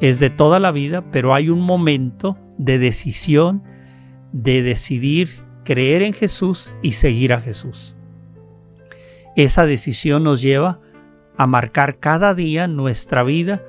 es 0.00 0.18
de 0.18 0.30
toda 0.30 0.58
la 0.60 0.72
vida, 0.72 1.10
pero 1.10 1.34
hay 1.34 1.50
un 1.50 1.60
momento 1.60 2.38
de 2.58 2.78
decisión 2.78 3.62
de 4.32 4.62
decidir 4.62 5.44
creer 5.64 6.02
en 6.02 6.12
Jesús 6.12 6.70
y 6.82 6.92
seguir 6.92 7.32
a 7.32 7.40
Jesús. 7.40 7.96
Esa 9.36 9.66
decisión 9.66 10.24
nos 10.24 10.40
lleva 10.40 10.80
a 11.36 11.46
marcar 11.46 11.98
cada 11.98 12.34
día 12.34 12.66
nuestra 12.66 13.22
vida 13.22 13.62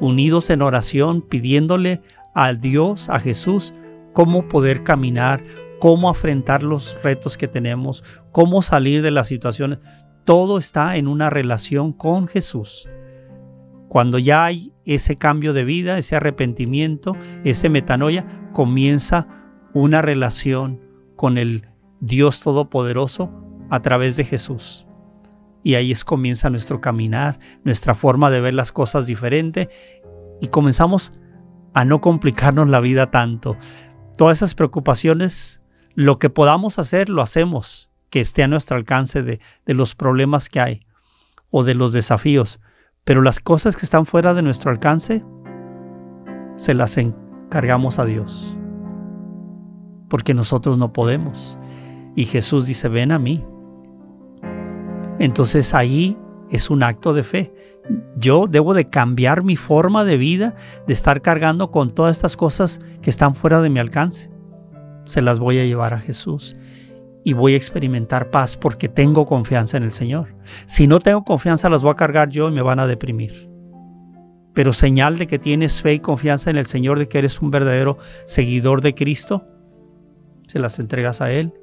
unidos 0.00 0.50
en 0.50 0.62
oración, 0.62 1.22
pidiéndole 1.22 2.00
a 2.34 2.52
Dios, 2.54 3.08
a 3.08 3.18
Jesús, 3.18 3.74
cómo 4.12 4.48
poder 4.48 4.82
caminar, 4.82 5.42
cómo 5.80 6.10
afrontar 6.10 6.62
los 6.62 6.96
retos 7.02 7.36
que 7.36 7.48
tenemos, 7.48 8.04
cómo 8.30 8.62
salir 8.62 9.02
de 9.02 9.10
las 9.10 9.26
situaciones. 9.26 9.80
Todo 10.24 10.58
está 10.58 10.96
en 10.96 11.08
una 11.08 11.30
relación 11.30 11.92
con 11.92 12.28
Jesús. 12.28 12.88
Cuando 13.88 14.20
ya 14.20 14.44
hay 14.44 14.72
ese 14.84 15.16
cambio 15.16 15.52
de 15.52 15.64
vida, 15.64 15.98
ese 15.98 16.14
arrepentimiento, 16.14 17.16
ese 17.42 17.68
metanoia, 17.68 18.50
comienza 18.52 19.26
una 19.74 20.02
relación 20.02 20.80
con 21.16 21.38
el 21.38 21.66
Dios 21.98 22.40
Todopoderoso 22.40 23.30
a 23.68 23.80
través 23.80 24.16
de 24.16 24.24
Jesús. 24.24 24.86
Y 25.62 25.74
ahí 25.74 25.92
es 25.92 26.04
comienza 26.04 26.50
nuestro 26.50 26.80
caminar, 26.80 27.38
nuestra 27.64 27.94
forma 27.94 28.30
de 28.30 28.40
ver 28.40 28.54
las 28.54 28.70
cosas 28.70 29.06
diferente 29.06 29.68
y 30.40 30.48
comenzamos 30.48 31.12
a 31.74 31.84
no 31.84 32.00
complicarnos 32.00 32.68
la 32.68 32.80
vida 32.80 33.10
tanto. 33.10 33.56
Todas 34.16 34.38
esas 34.38 34.54
preocupaciones, 34.54 35.59
lo 36.00 36.18
que 36.18 36.30
podamos 36.30 36.78
hacer, 36.78 37.10
lo 37.10 37.20
hacemos, 37.20 37.90
que 38.08 38.22
esté 38.22 38.42
a 38.42 38.48
nuestro 38.48 38.78
alcance 38.78 39.22
de, 39.22 39.38
de 39.66 39.74
los 39.74 39.94
problemas 39.94 40.48
que 40.48 40.58
hay 40.58 40.80
o 41.50 41.62
de 41.62 41.74
los 41.74 41.92
desafíos. 41.92 42.58
Pero 43.04 43.20
las 43.20 43.38
cosas 43.38 43.76
que 43.76 43.84
están 43.84 44.06
fuera 44.06 44.32
de 44.32 44.40
nuestro 44.40 44.70
alcance, 44.70 45.22
se 46.56 46.72
las 46.72 46.96
encargamos 46.96 47.98
a 47.98 48.06
Dios. 48.06 48.56
Porque 50.08 50.32
nosotros 50.32 50.78
no 50.78 50.94
podemos. 50.94 51.58
Y 52.16 52.24
Jesús 52.24 52.64
dice, 52.64 52.88
ven 52.88 53.12
a 53.12 53.18
mí. 53.18 53.44
Entonces 55.18 55.74
ahí 55.74 56.16
es 56.48 56.70
un 56.70 56.82
acto 56.82 57.12
de 57.12 57.24
fe. 57.24 57.52
Yo 58.16 58.46
debo 58.48 58.72
de 58.72 58.86
cambiar 58.86 59.42
mi 59.42 59.56
forma 59.56 60.06
de 60.06 60.16
vida, 60.16 60.54
de 60.86 60.94
estar 60.94 61.20
cargando 61.20 61.70
con 61.70 61.90
todas 61.90 62.16
estas 62.16 62.38
cosas 62.38 62.80
que 63.02 63.10
están 63.10 63.34
fuera 63.34 63.60
de 63.60 63.68
mi 63.68 63.80
alcance. 63.80 64.29
Se 65.04 65.22
las 65.22 65.38
voy 65.38 65.58
a 65.58 65.64
llevar 65.64 65.94
a 65.94 66.00
Jesús 66.00 66.54
y 67.24 67.32
voy 67.32 67.54
a 67.54 67.56
experimentar 67.56 68.30
paz 68.30 68.56
porque 68.56 68.88
tengo 68.88 69.26
confianza 69.26 69.76
en 69.76 69.82
el 69.82 69.92
Señor. 69.92 70.34
Si 70.66 70.86
no 70.86 71.00
tengo 71.00 71.24
confianza, 71.24 71.68
las 71.68 71.82
voy 71.82 71.92
a 71.92 71.96
cargar 71.96 72.30
yo 72.30 72.48
y 72.48 72.52
me 72.52 72.62
van 72.62 72.80
a 72.80 72.86
deprimir. 72.86 73.50
Pero 74.54 74.72
señal 74.72 75.18
de 75.18 75.26
que 75.26 75.38
tienes 75.38 75.80
fe 75.80 75.94
y 75.94 76.00
confianza 76.00 76.50
en 76.50 76.56
el 76.56 76.66
Señor, 76.66 76.98
de 76.98 77.08
que 77.08 77.18
eres 77.18 77.40
un 77.40 77.50
verdadero 77.50 77.98
seguidor 78.26 78.80
de 78.80 78.94
Cristo, 78.94 79.42
se 80.48 80.58
las 80.58 80.78
entregas 80.78 81.20
a 81.20 81.30
Él 81.30 81.54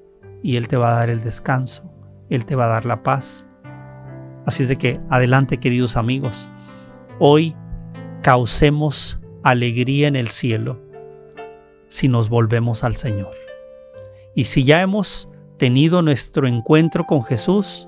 y 0.41 0.55
Él 0.55 0.67
te 0.67 0.77
va 0.77 0.91
a 0.91 0.99
dar 0.99 1.09
el 1.09 1.21
descanso, 1.21 1.91
Él 2.29 2.45
te 2.45 2.55
va 2.55 2.65
a 2.65 2.69
dar 2.69 2.85
la 2.85 3.03
paz. 3.03 3.45
Así 4.45 4.63
es 4.63 4.69
de 4.69 4.77
que 4.77 5.01
adelante 5.09 5.59
queridos 5.59 5.97
amigos, 5.97 6.47
hoy 7.19 7.55
causemos 8.21 9.19
alegría 9.43 10.07
en 10.07 10.15
el 10.15 10.29
cielo 10.29 10.81
si 11.87 12.07
nos 12.07 12.29
volvemos 12.29 12.83
al 12.83 12.95
Señor. 12.95 13.33
Y 14.35 14.45
si 14.45 14.63
ya 14.63 14.81
hemos 14.81 15.29
tenido 15.57 16.01
nuestro 16.01 16.47
encuentro 16.47 17.05
con 17.05 17.23
Jesús, 17.23 17.87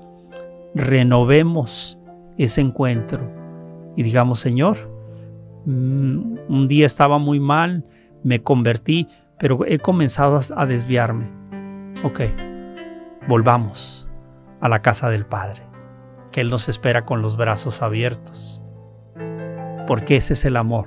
renovemos 0.74 1.98
ese 2.36 2.60
encuentro 2.60 3.30
y 3.96 4.02
digamos, 4.02 4.40
Señor, 4.40 4.78
mm, 5.66 6.38
un 6.48 6.68
día 6.68 6.86
estaba 6.86 7.18
muy 7.18 7.40
mal, 7.40 7.84
me 8.22 8.42
convertí, 8.42 9.08
pero 9.38 9.64
he 9.66 9.78
comenzado 9.78 10.40
a 10.56 10.66
desviarme. 10.66 11.28
Ok, 12.02 12.20
volvamos 13.28 14.08
a 14.60 14.68
la 14.68 14.82
casa 14.82 15.08
del 15.08 15.26
Padre 15.26 15.70
que 16.30 16.40
Él 16.40 16.50
nos 16.50 16.68
espera 16.68 17.04
con 17.04 17.22
los 17.22 17.36
brazos 17.36 17.82
abiertos. 17.82 18.62
Porque 19.86 20.16
ese 20.16 20.34
es 20.34 20.44
el 20.44 20.56
amor 20.56 20.86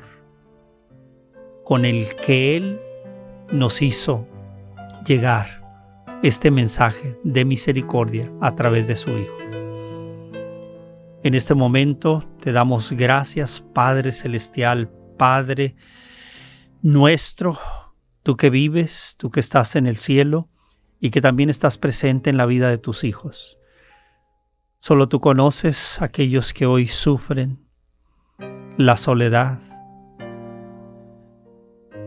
con 1.63 1.85
el 1.85 2.15
que 2.15 2.55
Él 2.57 2.79
nos 3.53 3.81
hizo 3.83 4.27
llegar 5.05 5.61
este 6.23 6.49
mensaje 6.49 7.19
de 7.23 7.45
misericordia 7.45 8.31
a 8.41 8.55
través 8.55 8.87
de 8.87 8.95
su 8.95 9.11
Hijo. 9.11 9.37
En 11.23 11.35
este 11.35 11.53
momento 11.53 12.23
te 12.41 12.51
damos 12.51 12.91
gracias, 12.91 13.63
Padre 13.73 14.11
Celestial, 14.11 14.89
Padre 15.17 15.75
nuestro, 16.81 17.59
tú 18.23 18.35
que 18.35 18.49
vives, 18.49 19.15
tú 19.17 19.29
que 19.29 19.39
estás 19.39 19.75
en 19.75 19.85
el 19.85 19.97
cielo 19.97 20.49
y 20.99 21.11
que 21.11 21.21
también 21.21 21.49
estás 21.49 21.77
presente 21.77 22.29
en 22.29 22.37
la 22.37 22.45
vida 22.45 22.69
de 22.69 22.77
tus 22.77 23.03
hijos. 23.03 23.57
Solo 24.79 25.07
tú 25.07 25.19
conoces 25.21 26.01
a 26.01 26.05
aquellos 26.05 26.53
que 26.53 26.65
hoy 26.65 26.87
sufren 26.87 27.65
la 28.77 28.97
soledad, 28.97 29.59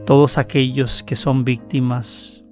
todos 0.07 0.39
aquellos 0.39 1.03
que 1.03 1.17
son 1.17 1.45
víctimas 1.45 2.45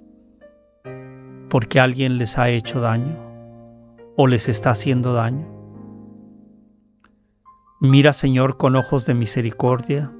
porque 1.49 1.79
alguien 1.79 2.17
les 2.17 2.37
ha 2.37 2.49
hecho 2.49 2.81
daño 2.81 3.17
o 4.17 4.27
les 4.27 4.49
está 4.49 4.71
haciendo 4.71 5.13
daño. 5.13 5.47
Mira, 7.79 8.11
Señor, 8.11 8.57
con 8.57 8.75
ojos 8.75 9.05
de 9.05 9.13
misericordia 9.13 10.11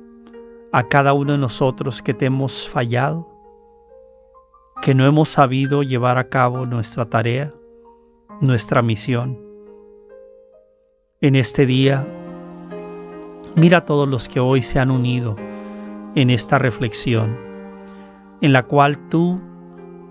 a 0.71 0.87
cada 0.87 1.11
uno 1.11 1.33
de 1.33 1.37
nosotros 1.37 2.01
que 2.01 2.13
te 2.13 2.27
hemos 2.27 2.69
fallado, 2.69 3.29
que 4.81 4.95
no 4.95 5.05
hemos 5.05 5.27
sabido 5.27 5.83
llevar 5.83 6.17
a 6.17 6.29
cabo 6.29 6.65
nuestra 6.65 7.09
tarea, 7.09 7.53
nuestra 8.39 8.81
misión 8.81 9.37
en 11.19 11.35
este 11.35 11.65
día. 11.65 12.07
Mira 13.55 13.79
a 13.79 13.85
todos 13.85 14.07
los 14.07 14.29
que 14.29 14.39
hoy 14.39 14.61
se 14.61 14.79
han 14.79 14.89
unido 14.89 15.35
en 16.15 16.29
esta 16.29 16.57
reflexión, 16.57 17.37
en 18.41 18.53
la 18.53 18.63
cual 18.63 18.97
tú 19.09 19.39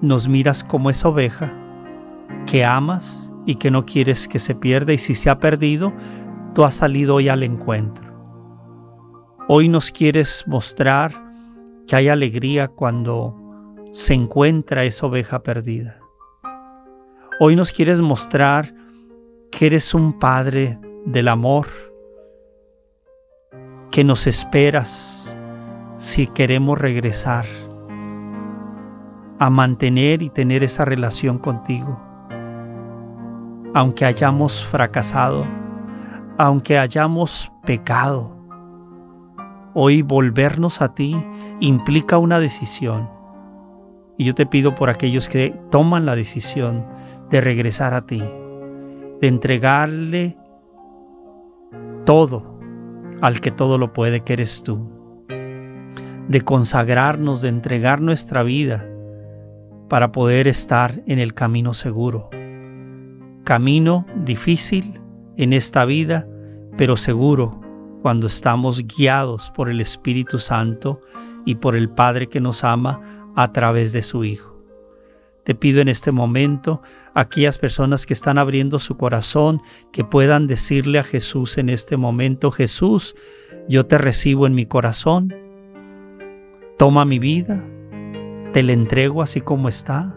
nos 0.01 0.29
miras 0.29 0.63
como 0.63 0.91
esa 0.91 1.09
oveja 1.09 1.53
que 2.47 2.65
amas 2.65 3.33
y 3.47 3.57
que 3.57 3.71
no 3.71 3.85
quieres 3.85 4.29
que 4.29 4.39
se 4.39 4.55
pierda 4.55 4.93
y 4.93 4.99
si 4.99 5.15
se 5.15 5.31
ha 5.31 5.39
perdido, 5.39 5.93
tú 6.55 6.65
has 6.65 6.75
salido 6.75 7.17
hoy 7.17 7.29
al 7.29 7.43
encuentro. 7.43 8.13
Hoy 9.49 9.69
nos 9.69 9.91
quieres 9.91 10.45
mostrar 10.47 11.13
que 11.87 11.97
hay 11.97 12.09
alegría 12.09 12.69
cuando 12.69 13.37
se 13.93 14.15
encuentra 14.15 14.85
esa 14.85 15.07
oveja 15.07 15.43
perdida. 15.43 16.01
Hoy 17.41 17.57
nos 17.57 17.73
quieres 17.73 18.01
mostrar 18.01 18.75
que 19.51 19.67
eres 19.67 19.95
un 19.95 20.19
Padre 20.19 20.79
del 21.05 21.29
amor 21.29 21.67
que 23.91 24.03
nos 24.03 24.27
esperas 24.27 25.24
si 26.05 26.27
queremos 26.27 26.79
regresar 26.79 27.47
a 29.39 29.49
mantener 29.49 30.21
y 30.21 30.29
tener 30.29 30.63
esa 30.63 30.85
relación 30.85 31.39
contigo. 31.39 31.99
Aunque 33.73 34.05
hayamos 34.05 34.63
fracasado, 34.67 35.47
aunque 36.37 36.79
hayamos 36.79 37.51
pecado, 37.65 38.37
hoy 39.73 40.03
volvernos 40.03 40.83
a 40.83 40.95
ti 40.95 41.17
implica 41.61 42.19
una 42.19 42.39
decisión. 42.39 43.09
Y 44.19 44.27
yo 44.27 44.35
te 44.35 44.45
pido 44.45 44.75
por 44.75 44.91
aquellos 44.91 45.31
que 45.31 45.59
toman 45.71 46.05
la 46.05 46.15
decisión 46.15 46.85
de 47.31 47.41
regresar 47.41 47.95
a 47.95 48.05
ti, 48.05 48.23
de 49.23 49.27
entregarle 49.27 50.37
todo 52.05 52.59
al 53.23 53.41
que 53.41 53.51
todo 53.51 53.79
lo 53.79 53.95
puede, 53.95 54.21
que 54.21 54.35
eres 54.35 54.63
tú. 54.63 54.94
De 56.29 56.41
consagrarnos, 56.41 57.43
de 57.43 57.49
entregar 57.49 58.01
nuestra 58.01 58.43
vida 58.43 58.87
para 59.89 60.13
poder 60.13 60.49
estar 60.49 61.03
en 61.07 61.19
el 61.19 61.35
camino 61.35 61.75
seguro. 61.75 62.31
Camino 63.45 64.07
difícil 64.25 65.01
en 65.37 65.53
esta 65.53 65.85
vida, 65.85 66.27
pero 66.77 66.97
seguro 66.97 67.61
cuando 68.03 68.27
estamos 68.27 68.87
guiados 68.87 69.51
por 69.51 69.71
el 69.71 69.81
Espíritu 69.81 70.39
Santo 70.39 71.01
y 71.45 71.57
por 71.57 71.77
el 71.77 71.89
Padre 71.91 72.29
que 72.29 72.41
nos 72.41 72.65
ama 72.65 73.33
a 73.37 73.53
través 73.53 73.93
de 73.93 74.03
su 74.03 74.25
Hijo. 74.25 74.55
Te 75.45 75.55
pido 75.55 75.83
en 75.83 75.89
este 75.89 76.11
momento 76.11 76.83
aquellas 77.15 77.59
personas 77.59 78.07
que 78.07 78.15
están 78.15 78.39
abriendo 78.39 78.79
su 78.79 78.97
corazón, 78.97 79.61
que 79.93 80.05
puedan 80.05 80.47
decirle 80.47 80.99
a 80.99 81.03
Jesús 81.03 81.59
en 81.59 81.69
este 81.69 81.99
momento, 81.99 82.51
Jesús, 82.51 83.15
yo 83.69 83.85
te 83.87 83.99
recibo 83.99 84.47
en 84.47 84.55
mi 84.55 84.65
corazón, 84.65 85.35
toma 86.85 87.07
mi 87.07 87.19
vida, 87.19 87.65
te 88.53 88.63
la 88.63 88.73
entrego 88.73 89.23
así 89.23 89.41
como 89.41 89.71
está. 89.71 90.15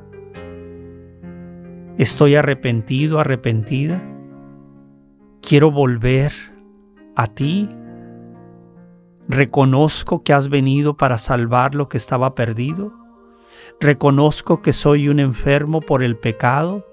Estoy 1.98 2.36
arrepentido, 2.36 3.22
arrepentida. 3.22 4.04
Quiero 5.42 5.72
volver 5.72 6.34
a 7.16 7.28
ti. 7.28 7.70
Reconozco 9.30 10.26
que 10.26 10.34
has 10.34 10.50
venido 10.50 10.98
para 10.98 11.18
salvar 11.18 11.74
lo 11.74 11.88
que 11.88 11.96
estaba 11.96 12.36
perdido 12.36 12.92
Reconozco 13.80 14.62
que 14.62 14.74
soy 14.74 15.08
un 15.08 15.22
enfermo 15.22 15.80
por 15.80 16.04
el 16.04 16.18
pecado, 16.18 16.86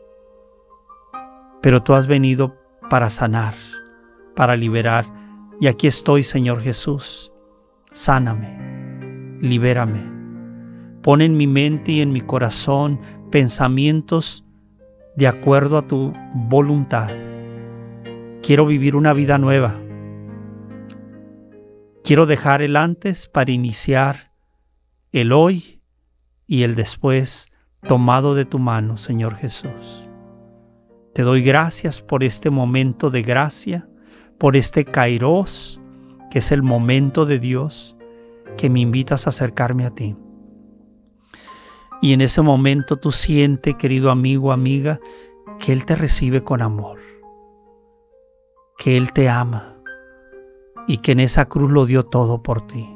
pero 1.62 1.82
tú 1.82 1.94
has 1.94 2.06
venido 2.06 2.54
para 2.88 3.10
sanar, 3.10 3.54
para 4.36 4.54
liberar. 4.54 5.04
Y 5.60 5.66
aquí 5.66 5.88
estoy, 5.88 6.22
Señor 6.22 6.60
Jesús. 6.62 7.32
Sáname, 7.90 8.73
libérame. 9.40 10.12
Pon 11.02 11.20
en 11.20 11.36
mi 11.36 11.46
mente 11.46 11.92
y 11.92 12.00
en 12.00 12.12
mi 12.12 12.20
corazón 12.20 13.00
pensamientos 13.30 14.44
de 15.16 15.26
acuerdo 15.26 15.78
a 15.78 15.86
tu 15.86 16.12
voluntad. 16.34 17.10
Quiero 18.42 18.66
vivir 18.66 18.96
una 18.96 19.12
vida 19.12 19.38
nueva. 19.38 19.78
Quiero 22.02 22.26
dejar 22.26 22.62
el 22.62 22.76
antes 22.76 23.28
para 23.28 23.52
iniciar 23.52 24.32
el 25.12 25.32
hoy 25.32 25.80
y 26.46 26.62
el 26.62 26.74
después 26.74 27.46
tomado 27.86 28.34
de 28.34 28.44
tu 28.44 28.58
mano, 28.58 28.96
Señor 28.96 29.36
Jesús. 29.36 30.04
Te 31.14 31.22
doy 31.22 31.42
gracias 31.42 32.02
por 32.02 32.24
este 32.24 32.50
momento 32.50 33.10
de 33.10 33.22
gracia, 33.22 33.88
por 34.38 34.56
este 34.56 34.84
kairos, 34.84 35.80
que 36.30 36.40
es 36.40 36.50
el 36.50 36.62
momento 36.62 37.24
de 37.24 37.38
Dios 37.38 37.93
que 38.56 38.70
me 38.70 38.80
invitas 38.80 39.26
a 39.26 39.30
acercarme 39.30 39.86
a 39.86 39.90
ti. 39.90 40.16
Y 42.00 42.12
en 42.12 42.20
ese 42.20 42.42
momento 42.42 42.96
tú 42.96 43.12
sientes, 43.12 43.76
querido 43.76 44.10
amigo, 44.10 44.52
amiga, 44.52 45.00
que 45.58 45.72
Él 45.72 45.84
te 45.84 45.96
recibe 45.96 46.42
con 46.42 46.60
amor, 46.62 46.98
que 48.76 48.96
Él 48.96 49.12
te 49.12 49.28
ama 49.28 49.76
y 50.86 50.98
que 50.98 51.12
en 51.12 51.20
esa 51.20 51.46
cruz 51.46 51.70
lo 51.70 51.86
dio 51.86 52.04
todo 52.04 52.42
por 52.42 52.66
ti. 52.66 52.88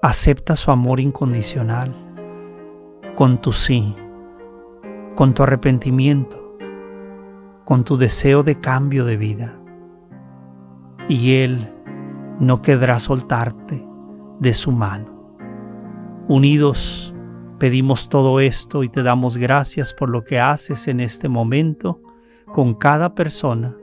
Acepta 0.00 0.56
su 0.56 0.70
amor 0.70 1.00
incondicional 1.00 1.94
con 3.14 3.40
tu 3.40 3.52
sí, 3.52 3.94
con 5.16 5.34
tu 5.34 5.42
arrepentimiento, 5.42 6.56
con 7.64 7.84
tu 7.84 7.96
deseo 7.96 8.42
de 8.42 8.54
cambio 8.58 9.04
de 9.04 9.16
vida. 9.16 9.60
Y 11.08 11.34
Él 11.34 11.74
no 12.38 12.62
quedará 12.62 12.98
soltarte 12.98 13.86
de 14.40 14.54
su 14.54 14.72
mano. 14.72 15.36
Unidos 16.28 17.14
pedimos 17.58 18.08
todo 18.08 18.40
esto 18.40 18.84
y 18.84 18.88
te 18.88 19.02
damos 19.02 19.36
gracias 19.36 19.94
por 19.94 20.10
lo 20.10 20.22
que 20.24 20.38
haces 20.40 20.88
en 20.88 21.00
este 21.00 21.28
momento 21.28 22.00
con 22.52 22.74
cada 22.74 23.14
persona 23.14 23.76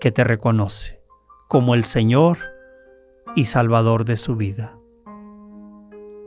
que 0.00 0.10
te 0.10 0.24
reconoce 0.24 1.00
como 1.48 1.74
el 1.74 1.84
Señor 1.84 2.38
y 3.34 3.46
Salvador 3.46 4.04
de 4.04 4.16
su 4.16 4.36
vida. 4.36 4.78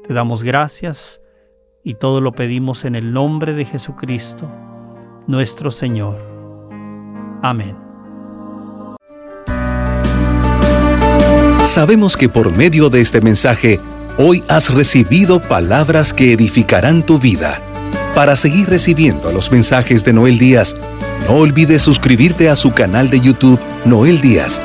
Te 0.05 0.13
damos 0.13 0.43
gracias 0.43 1.21
y 1.83 1.95
todo 1.95 2.19
lo 2.19 2.33
pedimos 2.33 2.83
en 2.83 2.95
el 2.95 3.13
nombre 3.13 3.53
de 3.53 3.65
Jesucristo, 3.65 4.51
nuestro 5.27 5.71
Señor. 5.71 6.19
Amén. 7.41 7.82
Sabemos 11.73 12.15
que 12.15 12.29
por 12.29 12.55
medio 12.55 12.91
de 12.91 13.01
este 13.01 13.19
mensaje, 13.19 13.79
hoy 14.19 14.43
has 14.47 14.71
recibido 14.71 15.41
palabras 15.41 16.13
que 16.13 16.31
edificarán 16.31 17.03
tu 17.03 17.17
vida. 17.17 17.59
Para 18.13 18.35
seguir 18.35 18.69
recibiendo 18.69 19.31
los 19.31 19.51
mensajes 19.51 20.05
de 20.05 20.13
Noel 20.13 20.37
Díaz, 20.37 20.75
no 21.27 21.37
olvides 21.37 21.81
suscribirte 21.81 22.47
a 22.47 22.55
su 22.55 22.73
canal 22.73 23.09
de 23.09 23.21
YouTube 23.21 23.59
Noel 23.85 24.21
Díaz 24.21 24.61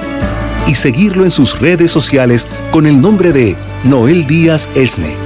y 0.67 0.75
seguirlo 0.75 1.25
en 1.25 1.31
sus 1.31 1.59
redes 1.59 1.91
sociales 1.91 2.47
con 2.71 2.85
el 2.85 3.01
nombre 3.01 3.33
de 3.33 3.57
Noel 3.85 4.27
Díaz 4.27 4.69
Esne. 4.75 5.17